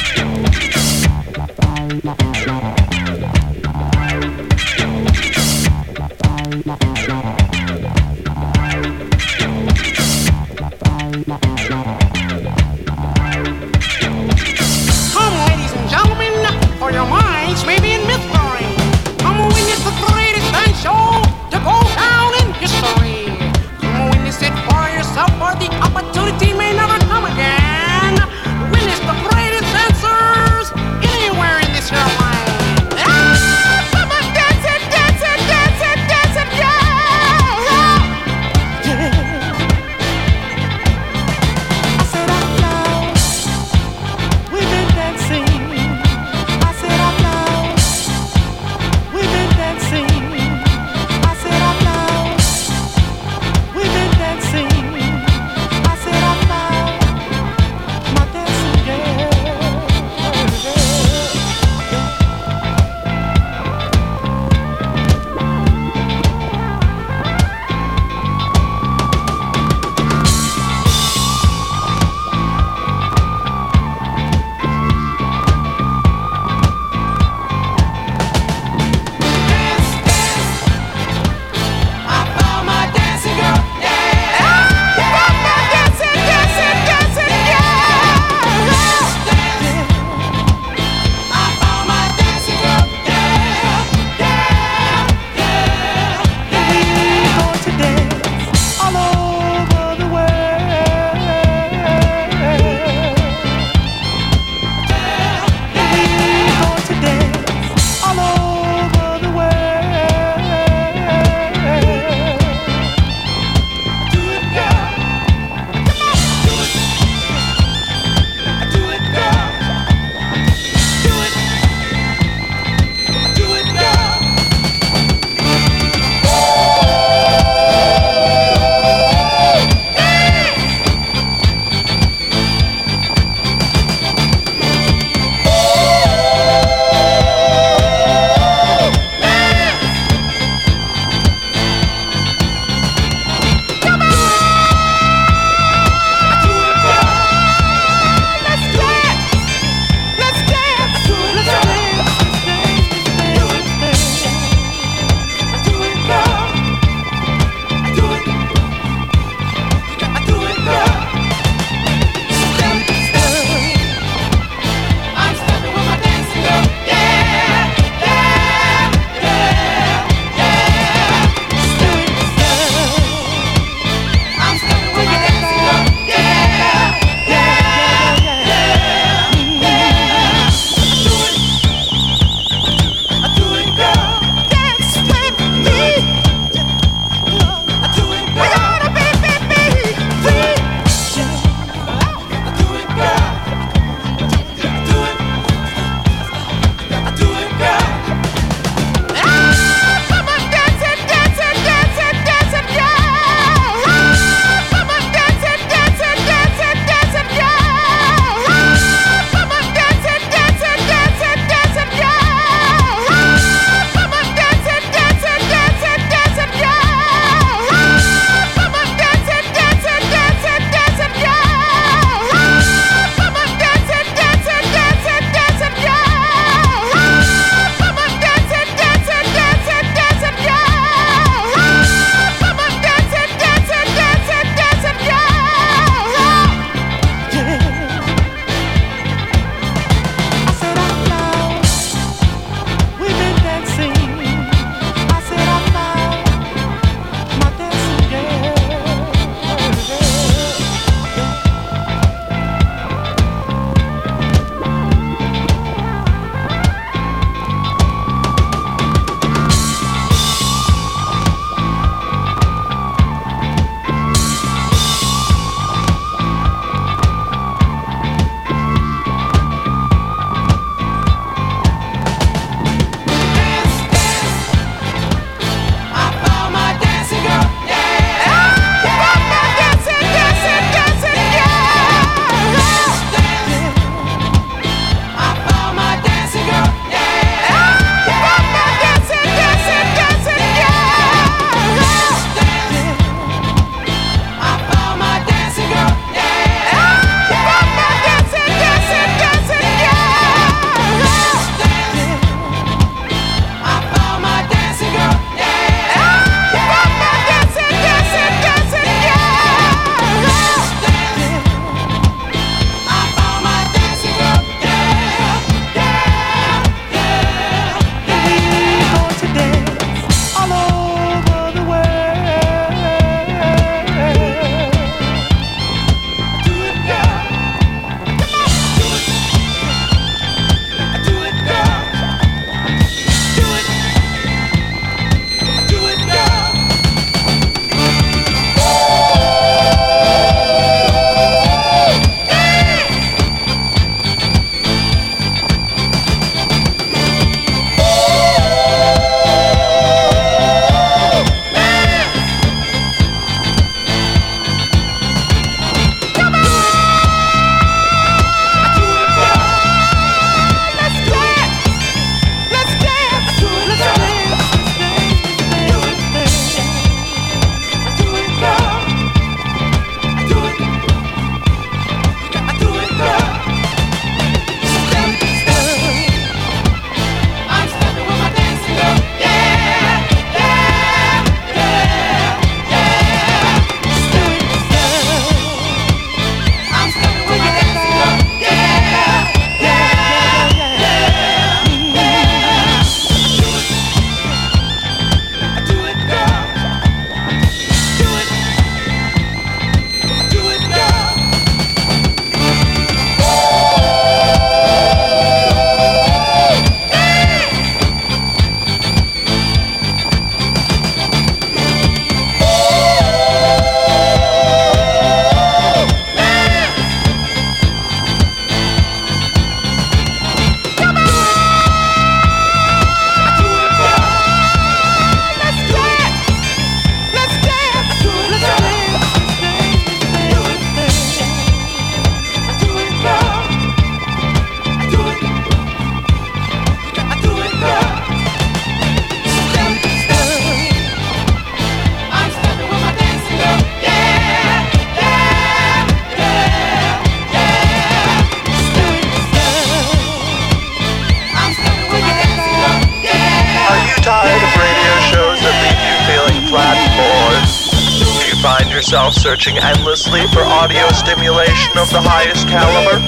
Searching 459.32 459.60
endlessly 459.60 460.28
for 460.34 460.44
audio 460.44 460.86
stimulation 460.92 461.72
of 461.78 461.90
the 461.90 462.02
highest 462.04 462.50
caliber? 462.50 463.00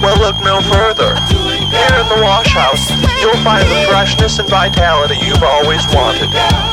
Well, 0.00 0.16
look 0.16 0.40
no 0.40 0.62
further. 0.64 1.12
Here 1.28 1.96
in 2.00 2.08
the 2.08 2.24
wash 2.24 2.54
house, 2.54 2.88
you'll 3.20 3.36
find 3.44 3.68
the 3.68 3.84
freshness 3.86 4.38
and 4.38 4.48
vitality 4.48 5.16
you've 5.20 5.42
always 5.42 5.84
wanted. 5.92 6.32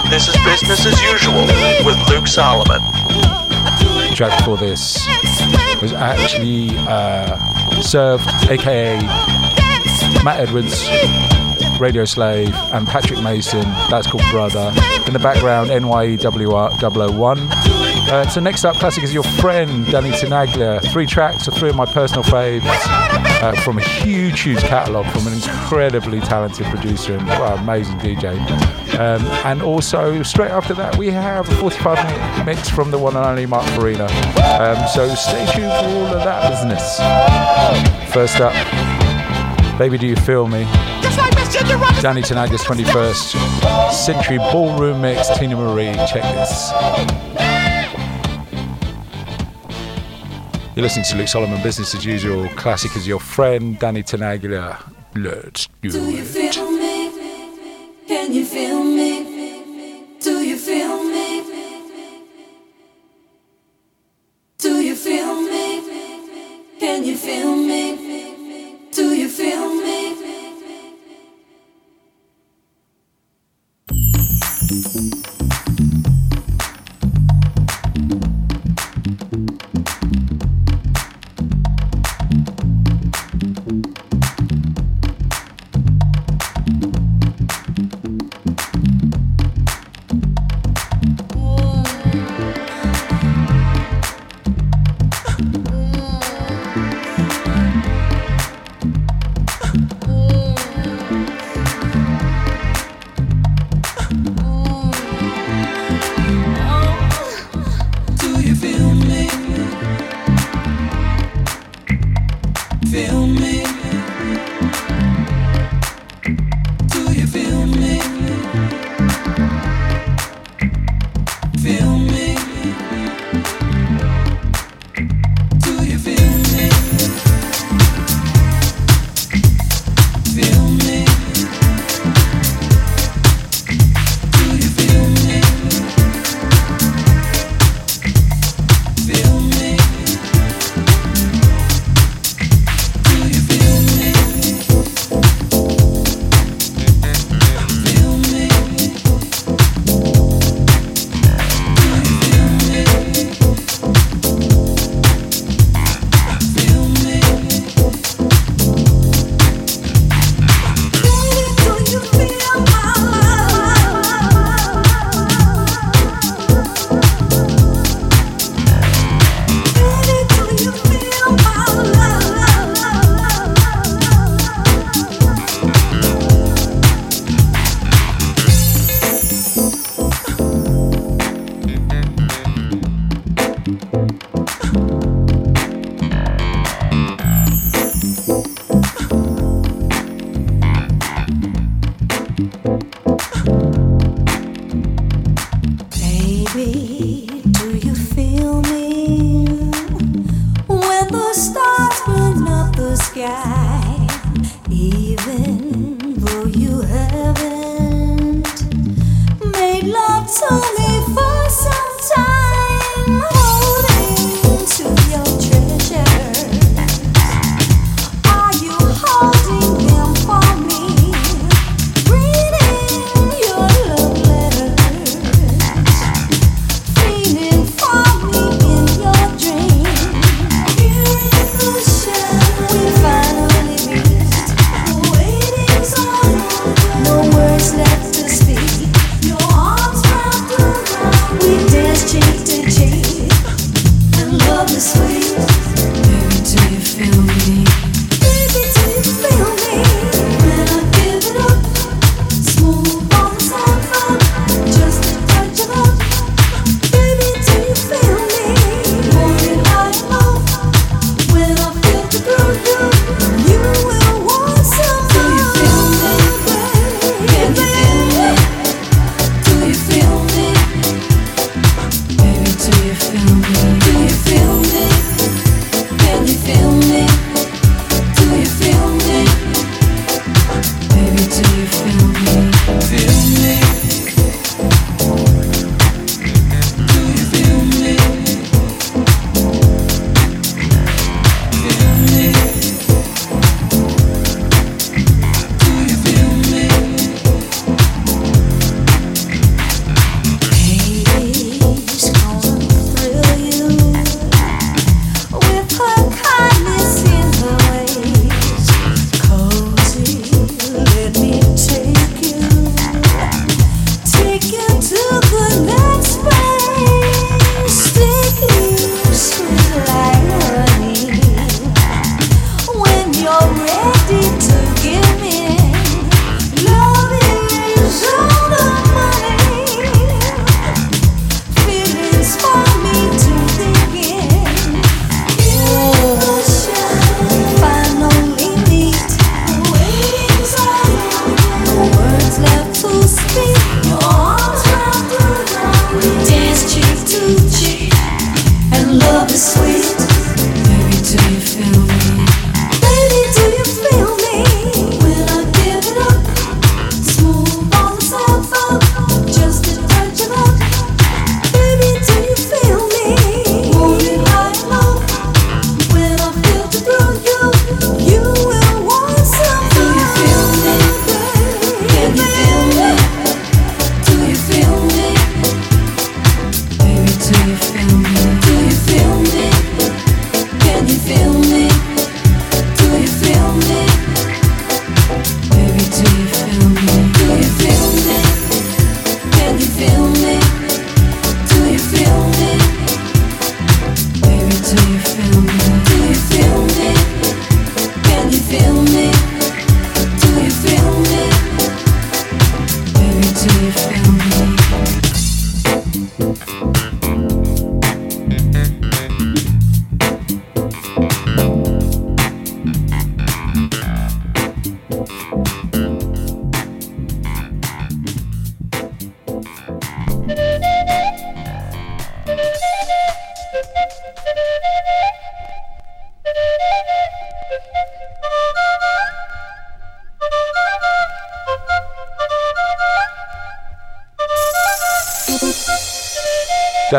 This 0.09 0.29
is 0.29 0.37
business 0.47 0.85
as 0.85 0.95
usual 1.11 1.43
with 1.83 1.99
Luke 2.07 2.25
Solomon. 2.25 2.81
The 4.07 4.15
track 4.15 4.39
before 4.39 4.55
this 4.55 5.05
was 5.81 5.91
actually 5.91 6.69
uh, 6.87 7.35
served, 7.81 8.23
aka 8.49 8.95
Matt 10.23 10.39
Edwards, 10.39 10.87
Radio 11.81 12.05
Slave, 12.05 12.55
and 12.71 12.87
Patrick 12.87 13.21
Mason. 13.21 13.67
That's 13.91 14.07
called 14.07 14.23
Brotha. 14.31 14.71
In 15.05 15.11
the 15.11 15.19
background, 15.19 15.69
NYEWR001. 15.69 17.64
Uh, 18.07 18.27
so 18.29 18.39
next 18.39 18.63
up, 18.63 18.75
classic 18.75 19.03
is 19.03 19.13
your 19.13 19.23
friend 19.23 19.85
Danny 19.87 20.11
Tenaglia. 20.11 20.79
Three 20.91 21.07
tracks, 21.07 21.47
or 21.47 21.51
three 21.51 21.69
of 21.69 21.75
my 21.75 21.85
personal 21.85 22.23
faves 22.23 22.61
uh, 23.41 23.59
from 23.61 23.79
a 23.79 23.81
huge, 23.81 24.41
huge 24.41 24.59
catalogue 24.59 25.07
from 25.11 25.25
an 25.25 25.33
incredibly 25.33 26.19
talented 26.19 26.67
producer 26.67 27.17
and 27.17 27.27
amazing 27.59 27.97
DJ. 27.97 28.37
Um, 28.99 29.25
and 29.43 29.61
also 29.63 30.21
straight 30.21 30.51
after 30.51 30.75
that, 30.75 30.97
we 30.97 31.07
have 31.07 31.49
a 31.49 31.55
45 31.55 31.97
minute 32.05 32.45
mix 32.45 32.69
from 32.69 32.91
the 32.91 32.99
one 32.99 33.15
and 33.15 33.25
only 33.25 33.47
Mark 33.47 33.65
Farina. 33.71 34.05
Um, 34.05 34.87
so 34.87 35.13
stay 35.15 35.45
tuned 35.53 35.71
for 35.71 35.85
all 35.89 36.05
of 36.15 36.23
that 36.23 36.49
business. 36.51 36.97
First 38.13 38.39
up, 38.39 38.53
Baby 39.79 39.97
Do 39.97 40.07
You 40.07 40.15
Feel 40.15 40.47
Me? 40.47 40.63
Danny 42.01 42.21
Tenaglia's 42.21 42.63
21st 42.63 43.91
Century 43.91 44.37
Ballroom 44.37 45.01
Mix, 45.01 45.27
Tina 45.37 45.55
Marie. 45.55 45.93
Check 46.07 46.23
this. 46.23 46.71
You're 50.75 50.83
listening 50.83 51.05
to 51.05 51.15
Luke 51.15 51.29
Solomon, 51.29 51.63
business 51.63 51.95
as 51.95 52.03
usual. 52.03 52.49
Classic 52.49 52.93
is 52.97 53.07
your 53.07 53.21
friend, 53.21 53.79
Danny 53.79 54.03
Tenaglia. 54.03 54.77
Let's 55.15 55.69
do 55.81 55.89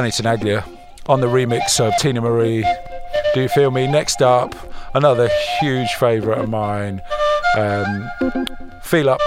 Danny 0.06 0.38
Tenaglia 0.38 0.78
on 1.06 1.20
the 1.20 1.26
remix 1.26 1.80
of 1.80 1.92
Teena 1.94 2.22
Marie. 2.22 2.64
Do 3.34 3.42
you 3.42 3.48
feel 3.48 3.72
me? 3.72 3.88
Next 3.88 4.22
up, 4.22 4.54
another 4.94 5.28
huge 5.60 5.90
favourite 5.94 6.38
of 6.38 6.48
mine. 6.48 7.02
Um, 7.56 8.08
feel 8.82 9.10
up, 9.10 9.20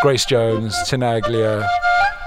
Grace 0.00 0.24
Jones, 0.24 0.76
Tenaglia. 0.88 1.66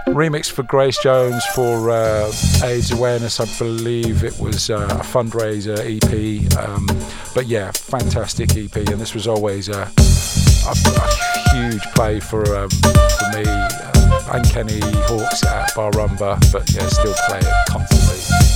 Remix 0.08 0.52
for 0.52 0.64
Grace 0.64 1.02
Jones 1.02 1.42
for 1.54 1.90
uh, 1.90 2.32
AIDS 2.64 2.92
awareness. 2.92 3.40
I 3.40 3.46
believe 3.58 4.26
it 4.26 4.38
was 4.40 4.70
uh, 4.70 4.88
a 4.92 5.04
fundraiser 5.04 5.80
EP. 5.80 6.58
Um, 6.58 6.86
but 7.34 7.48
yeah, 7.48 7.72
fantastic 7.72 8.58
EP, 8.58 8.76
and 8.76 9.00
this 9.00 9.14
was 9.14 9.26
always 9.26 9.70
a, 9.70 9.84
a, 9.84 10.76
a 10.76 11.52
huge 11.54 11.84
play 11.94 12.20
for 12.20 12.44
um, 12.58 12.70
for 12.70 13.38
me. 13.38 13.95
Uncanny 14.32 14.80
Hawks 14.82 15.44
at 15.46 15.70
Barumba, 15.76 16.40
but 16.52 16.70
yeah, 16.72 16.88
still 16.88 17.14
play 17.28 17.40
it 17.40 17.70
constantly. 17.70 18.55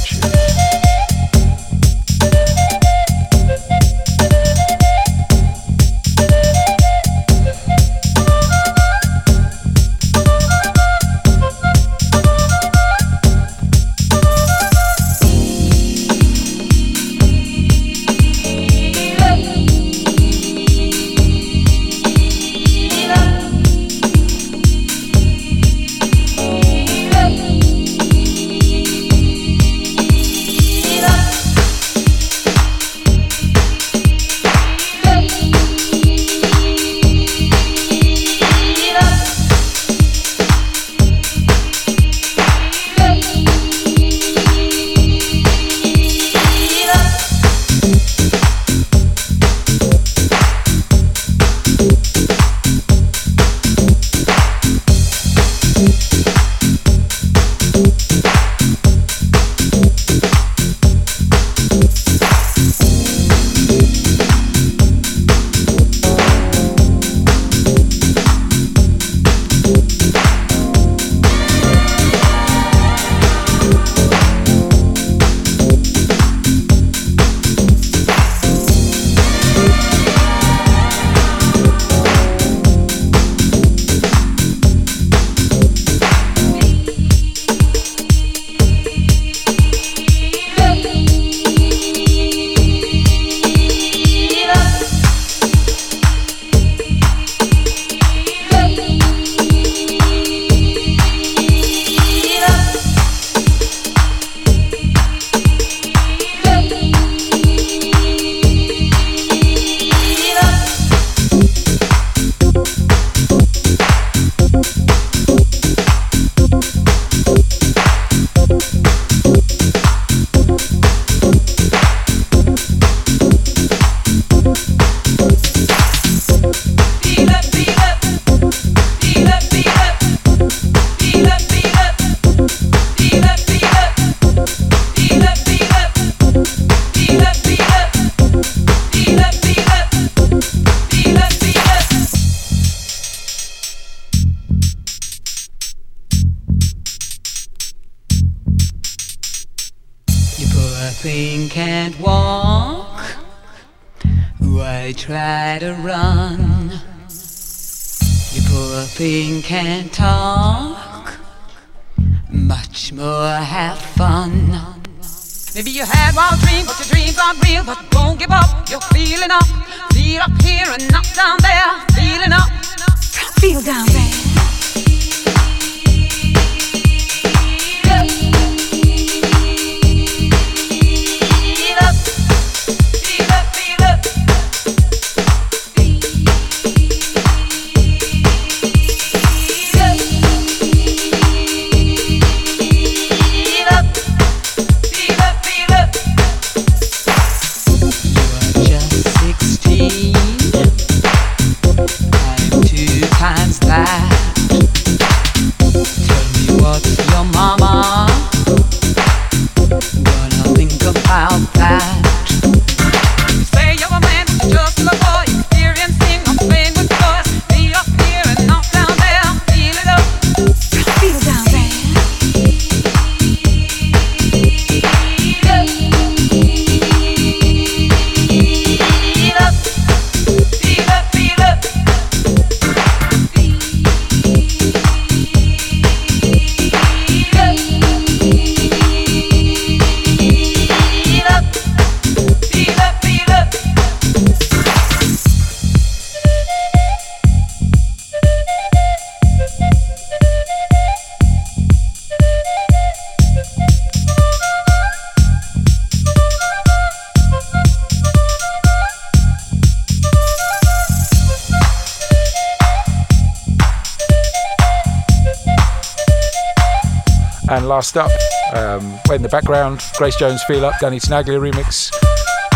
The 269.30 269.38
background, 269.38 269.84
Grace 269.96 270.16
Jones 270.16 270.42
Feel 270.46 270.66
Up, 270.66 270.80
Danny 270.80 271.00
Tenaglia 271.00 271.40
remix. 271.40 271.94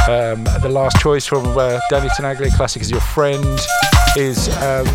Um, 0.10 0.44
the 0.64 0.70
last 0.70 1.00
choice 1.00 1.24
from 1.24 1.46
uh, 1.56 1.80
Danny 1.92 2.10
Tenaglia, 2.10 2.52
Classic 2.56 2.82
is 2.82 2.90
Your 2.90 3.00
Friend, 3.00 3.46
is 4.18 4.50
um, 4.58 4.88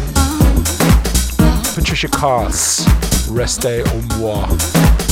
Patricia 1.77 2.09
Kaas, 2.09 2.85
Reste 3.31 3.85
au 3.87 4.19
moi. 4.19 4.43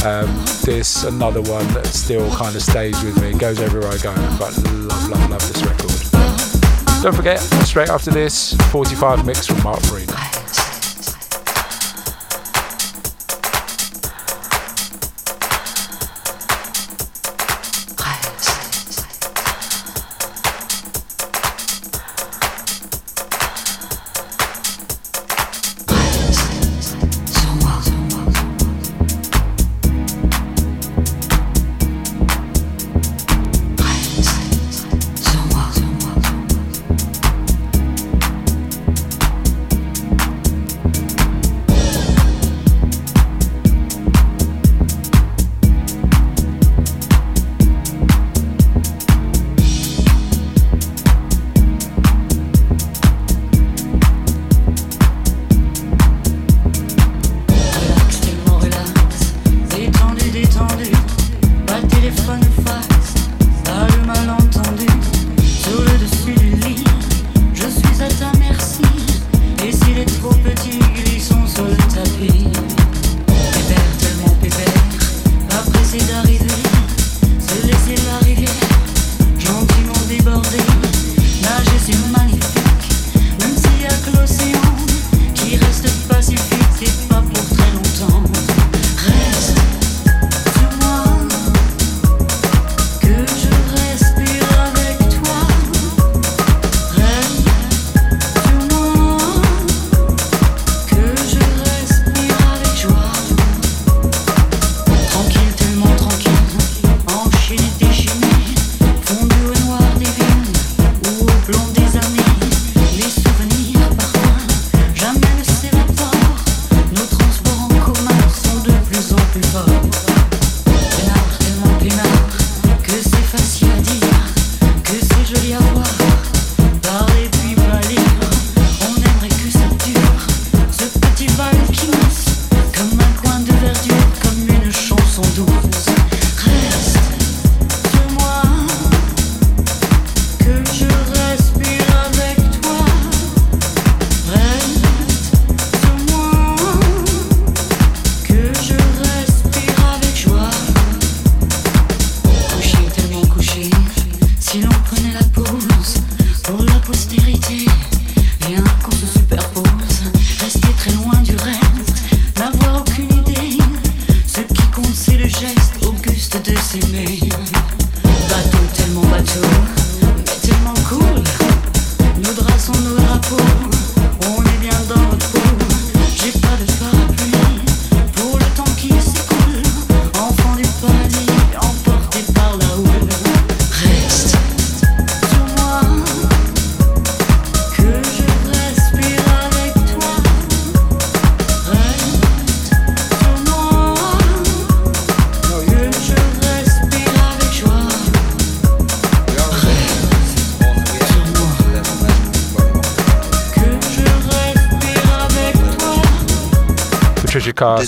Um, 0.04 0.26
this, 0.64 1.04
another 1.04 1.40
one 1.42 1.68
that 1.68 1.86
still 1.86 2.28
kind 2.34 2.56
of 2.56 2.62
stays 2.62 3.00
with 3.04 3.20
me, 3.22 3.30
and 3.30 3.38
goes 3.38 3.60
everywhere 3.60 3.90
I 3.92 3.98
go, 3.98 4.12
but 4.36 4.56
love, 4.64 5.08
love, 5.08 5.30
love 5.30 5.52
this 5.52 5.62
record. 5.62 7.00
Don't 7.00 7.14
forget, 7.14 7.38
straight 7.64 7.90
after 7.90 8.10
this, 8.10 8.54
45 8.72 9.24
mix 9.24 9.46
from 9.46 9.62
Mark 9.62 9.80
Farina. 9.82 10.35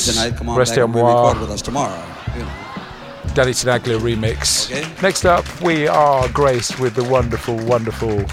Tonight, 0.07 0.37
come 0.37 0.49
on 0.49 0.59
Reste 0.59 0.77
back 0.77 0.85
and 0.85 1.41
with 1.41 1.51
us 1.51 1.63
tomorrow. 1.63 2.03
You 2.35 2.43
know. 2.43 2.69
Danny 3.35 3.53
Tenaglia 3.53 3.99
remix. 3.99 4.71
Next 5.03 5.25
up, 5.25 5.45
we 5.61 5.87
are 5.87 6.29
graced 6.31 6.81
with 6.81 6.95
the 6.95 7.05
wonderful, 7.05 7.57
wonderful, 7.67 8.25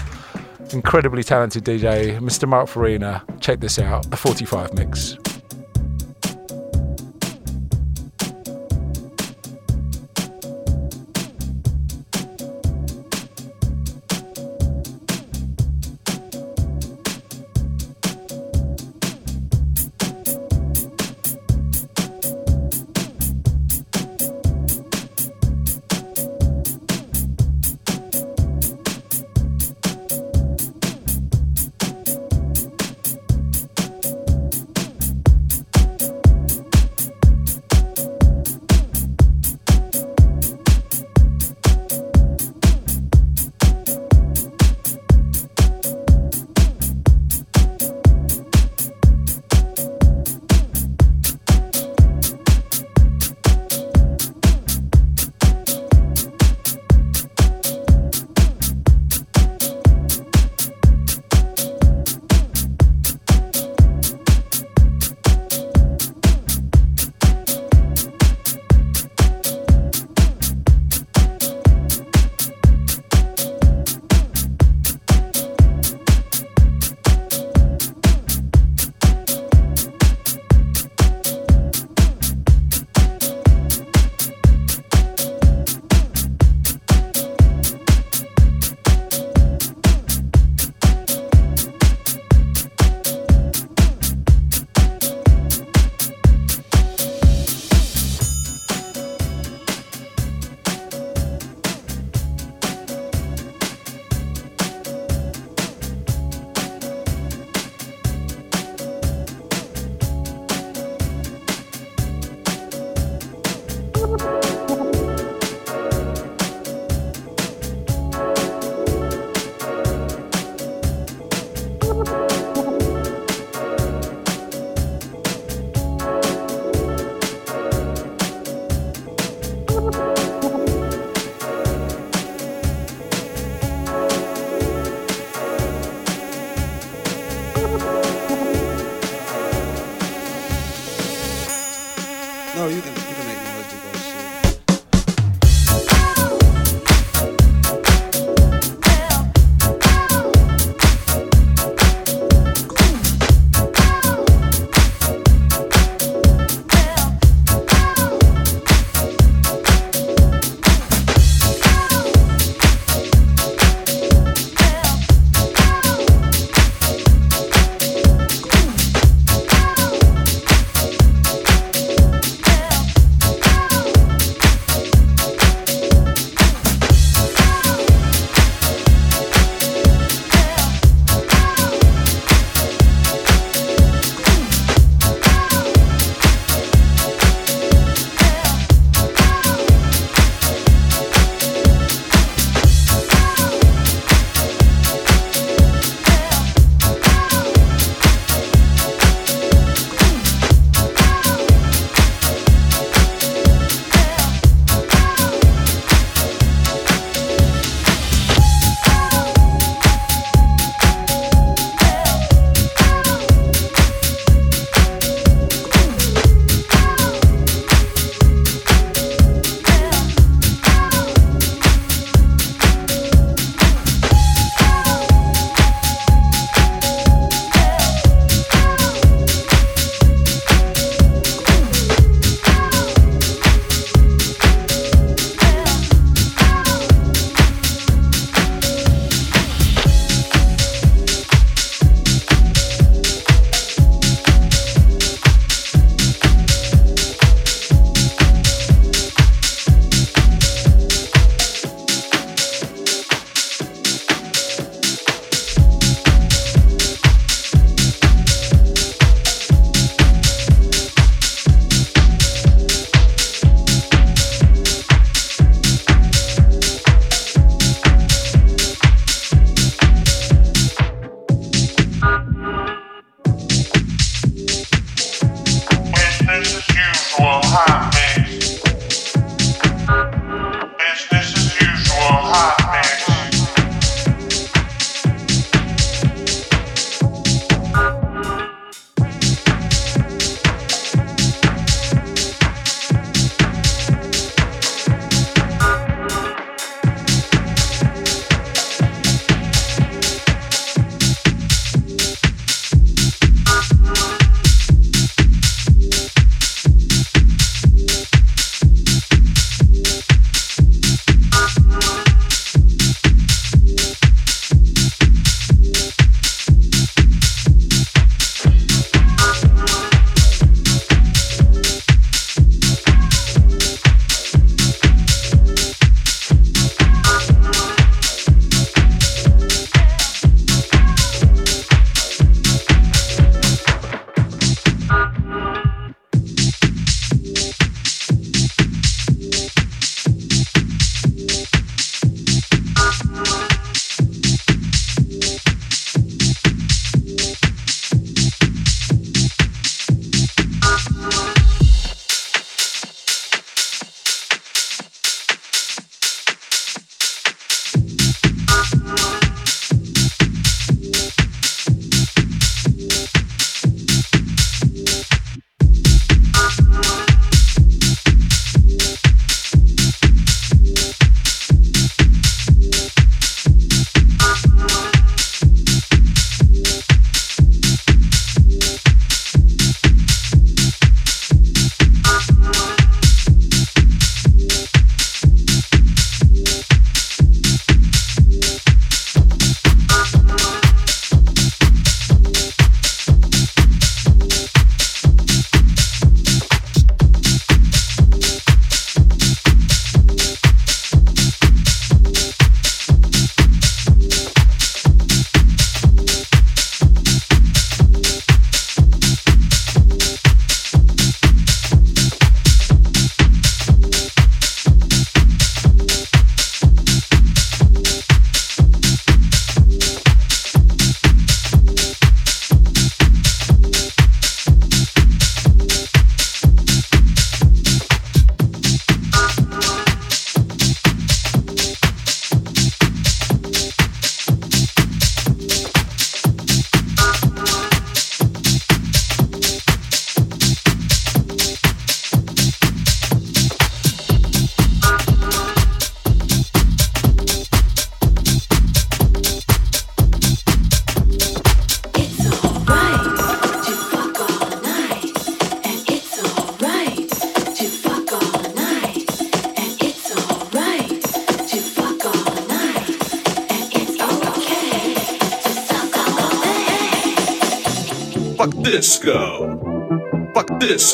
incredibly 0.72 1.22
talented 1.22 1.64
DJ, 1.64 2.18
Mr. 2.18 2.48
Mark 2.48 2.68
Farina. 2.68 3.22
Check 3.40 3.60
this 3.60 3.78
out, 3.78 4.10
the 4.10 4.16
45 4.16 4.74
mix. 4.74 5.16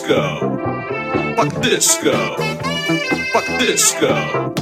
Disco. 0.02 1.34
Fuck 1.36 1.60
disco. 1.60 2.36
Fuck 3.32 3.58
disco. 3.58 4.61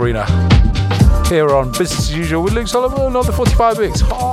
Farina 0.00 0.24
here 1.28 1.50
on 1.50 1.70
Business 1.72 1.98
as 1.98 2.16
Usual 2.16 2.42
with 2.42 2.54
Luke 2.54 2.68
Solomon 2.68 3.14
on 3.14 3.26
the 3.26 3.32
45 3.32 3.78
Mix. 3.80 4.00
Hot. 4.00 4.29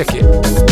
Mix. 0.00 0.69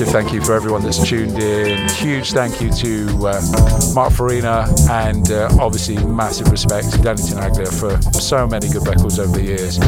Massive 0.00 0.14
thank 0.14 0.32
you 0.32 0.40
for 0.40 0.54
everyone 0.54 0.82
that's 0.82 1.06
tuned 1.06 1.38
in. 1.38 1.86
Huge 1.90 2.32
thank 2.32 2.58
you 2.62 2.70
to 2.70 3.26
uh, 3.26 3.92
Mark 3.94 4.14
Farina 4.14 4.66
and 4.88 5.30
uh, 5.30 5.50
obviously 5.60 6.02
massive 6.06 6.50
respect 6.50 6.90
to 6.92 6.98
Danny 7.02 7.20
Tenaglia 7.20 7.68
for 7.68 8.00
so 8.18 8.46
many 8.46 8.70
good 8.70 8.86
records 8.86 9.18
over 9.18 9.36
the 9.36 9.44
years. 9.44 9.78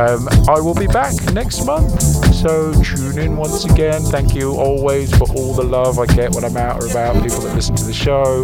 Um, 0.00 0.28
I 0.48 0.60
will 0.60 0.74
be 0.74 0.88
back 0.88 1.14
next 1.32 1.64
month, 1.64 2.00
so 2.34 2.72
tune 2.82 3.16
in 3.16 3.36
once 3.36 3.64
again. 3.64 4.02
Thank 4.02 4.34
you 4.34 4.56
always 4.56 5.16
for 5.16 5.30
all 5.36 5.54
the 5.54 5.62
love 5.62 6.00
I 6.00 6.06
get 6.06 6.34
when 6.34 6.44
I'm 6.44 6.56
out 6.56 6.82
or 6.82 6.90
about, 6.90 7.22
people 7.22 7.40
that 7.42 7.54
listen 7.54 7.76
to 7.76 7.84
the 7.84 7.92
show. 7.92 8.42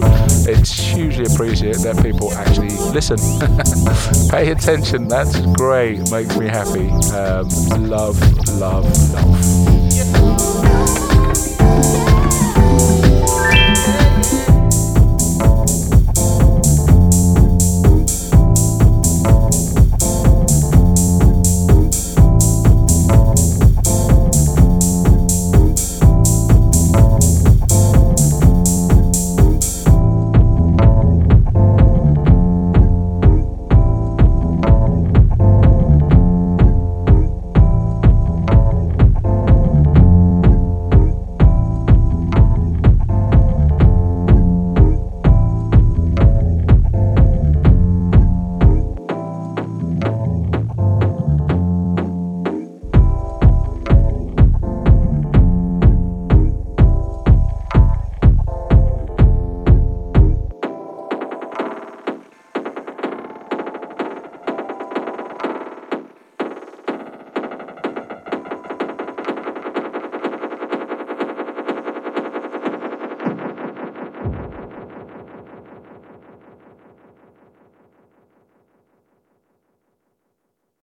It's 0.48 0.72
hugely 0.72 1.24
appreciated 1.24 1.82
that 1.82 2.00
people 2.04 2.32
actually 2.34 2.76
listen. 2.92 3.18
Pay 4.30 4.52
attention, 4.52 5.08
that's 5.08 5.40
great, 5.56 6.08
makes 6.12 6.36
me 6.36 6.46
happy. 6.46 6.88
Um, 7.10 7.48
love, 7.88 8.20
love, 8.60 8.84
love. 8.84 8.99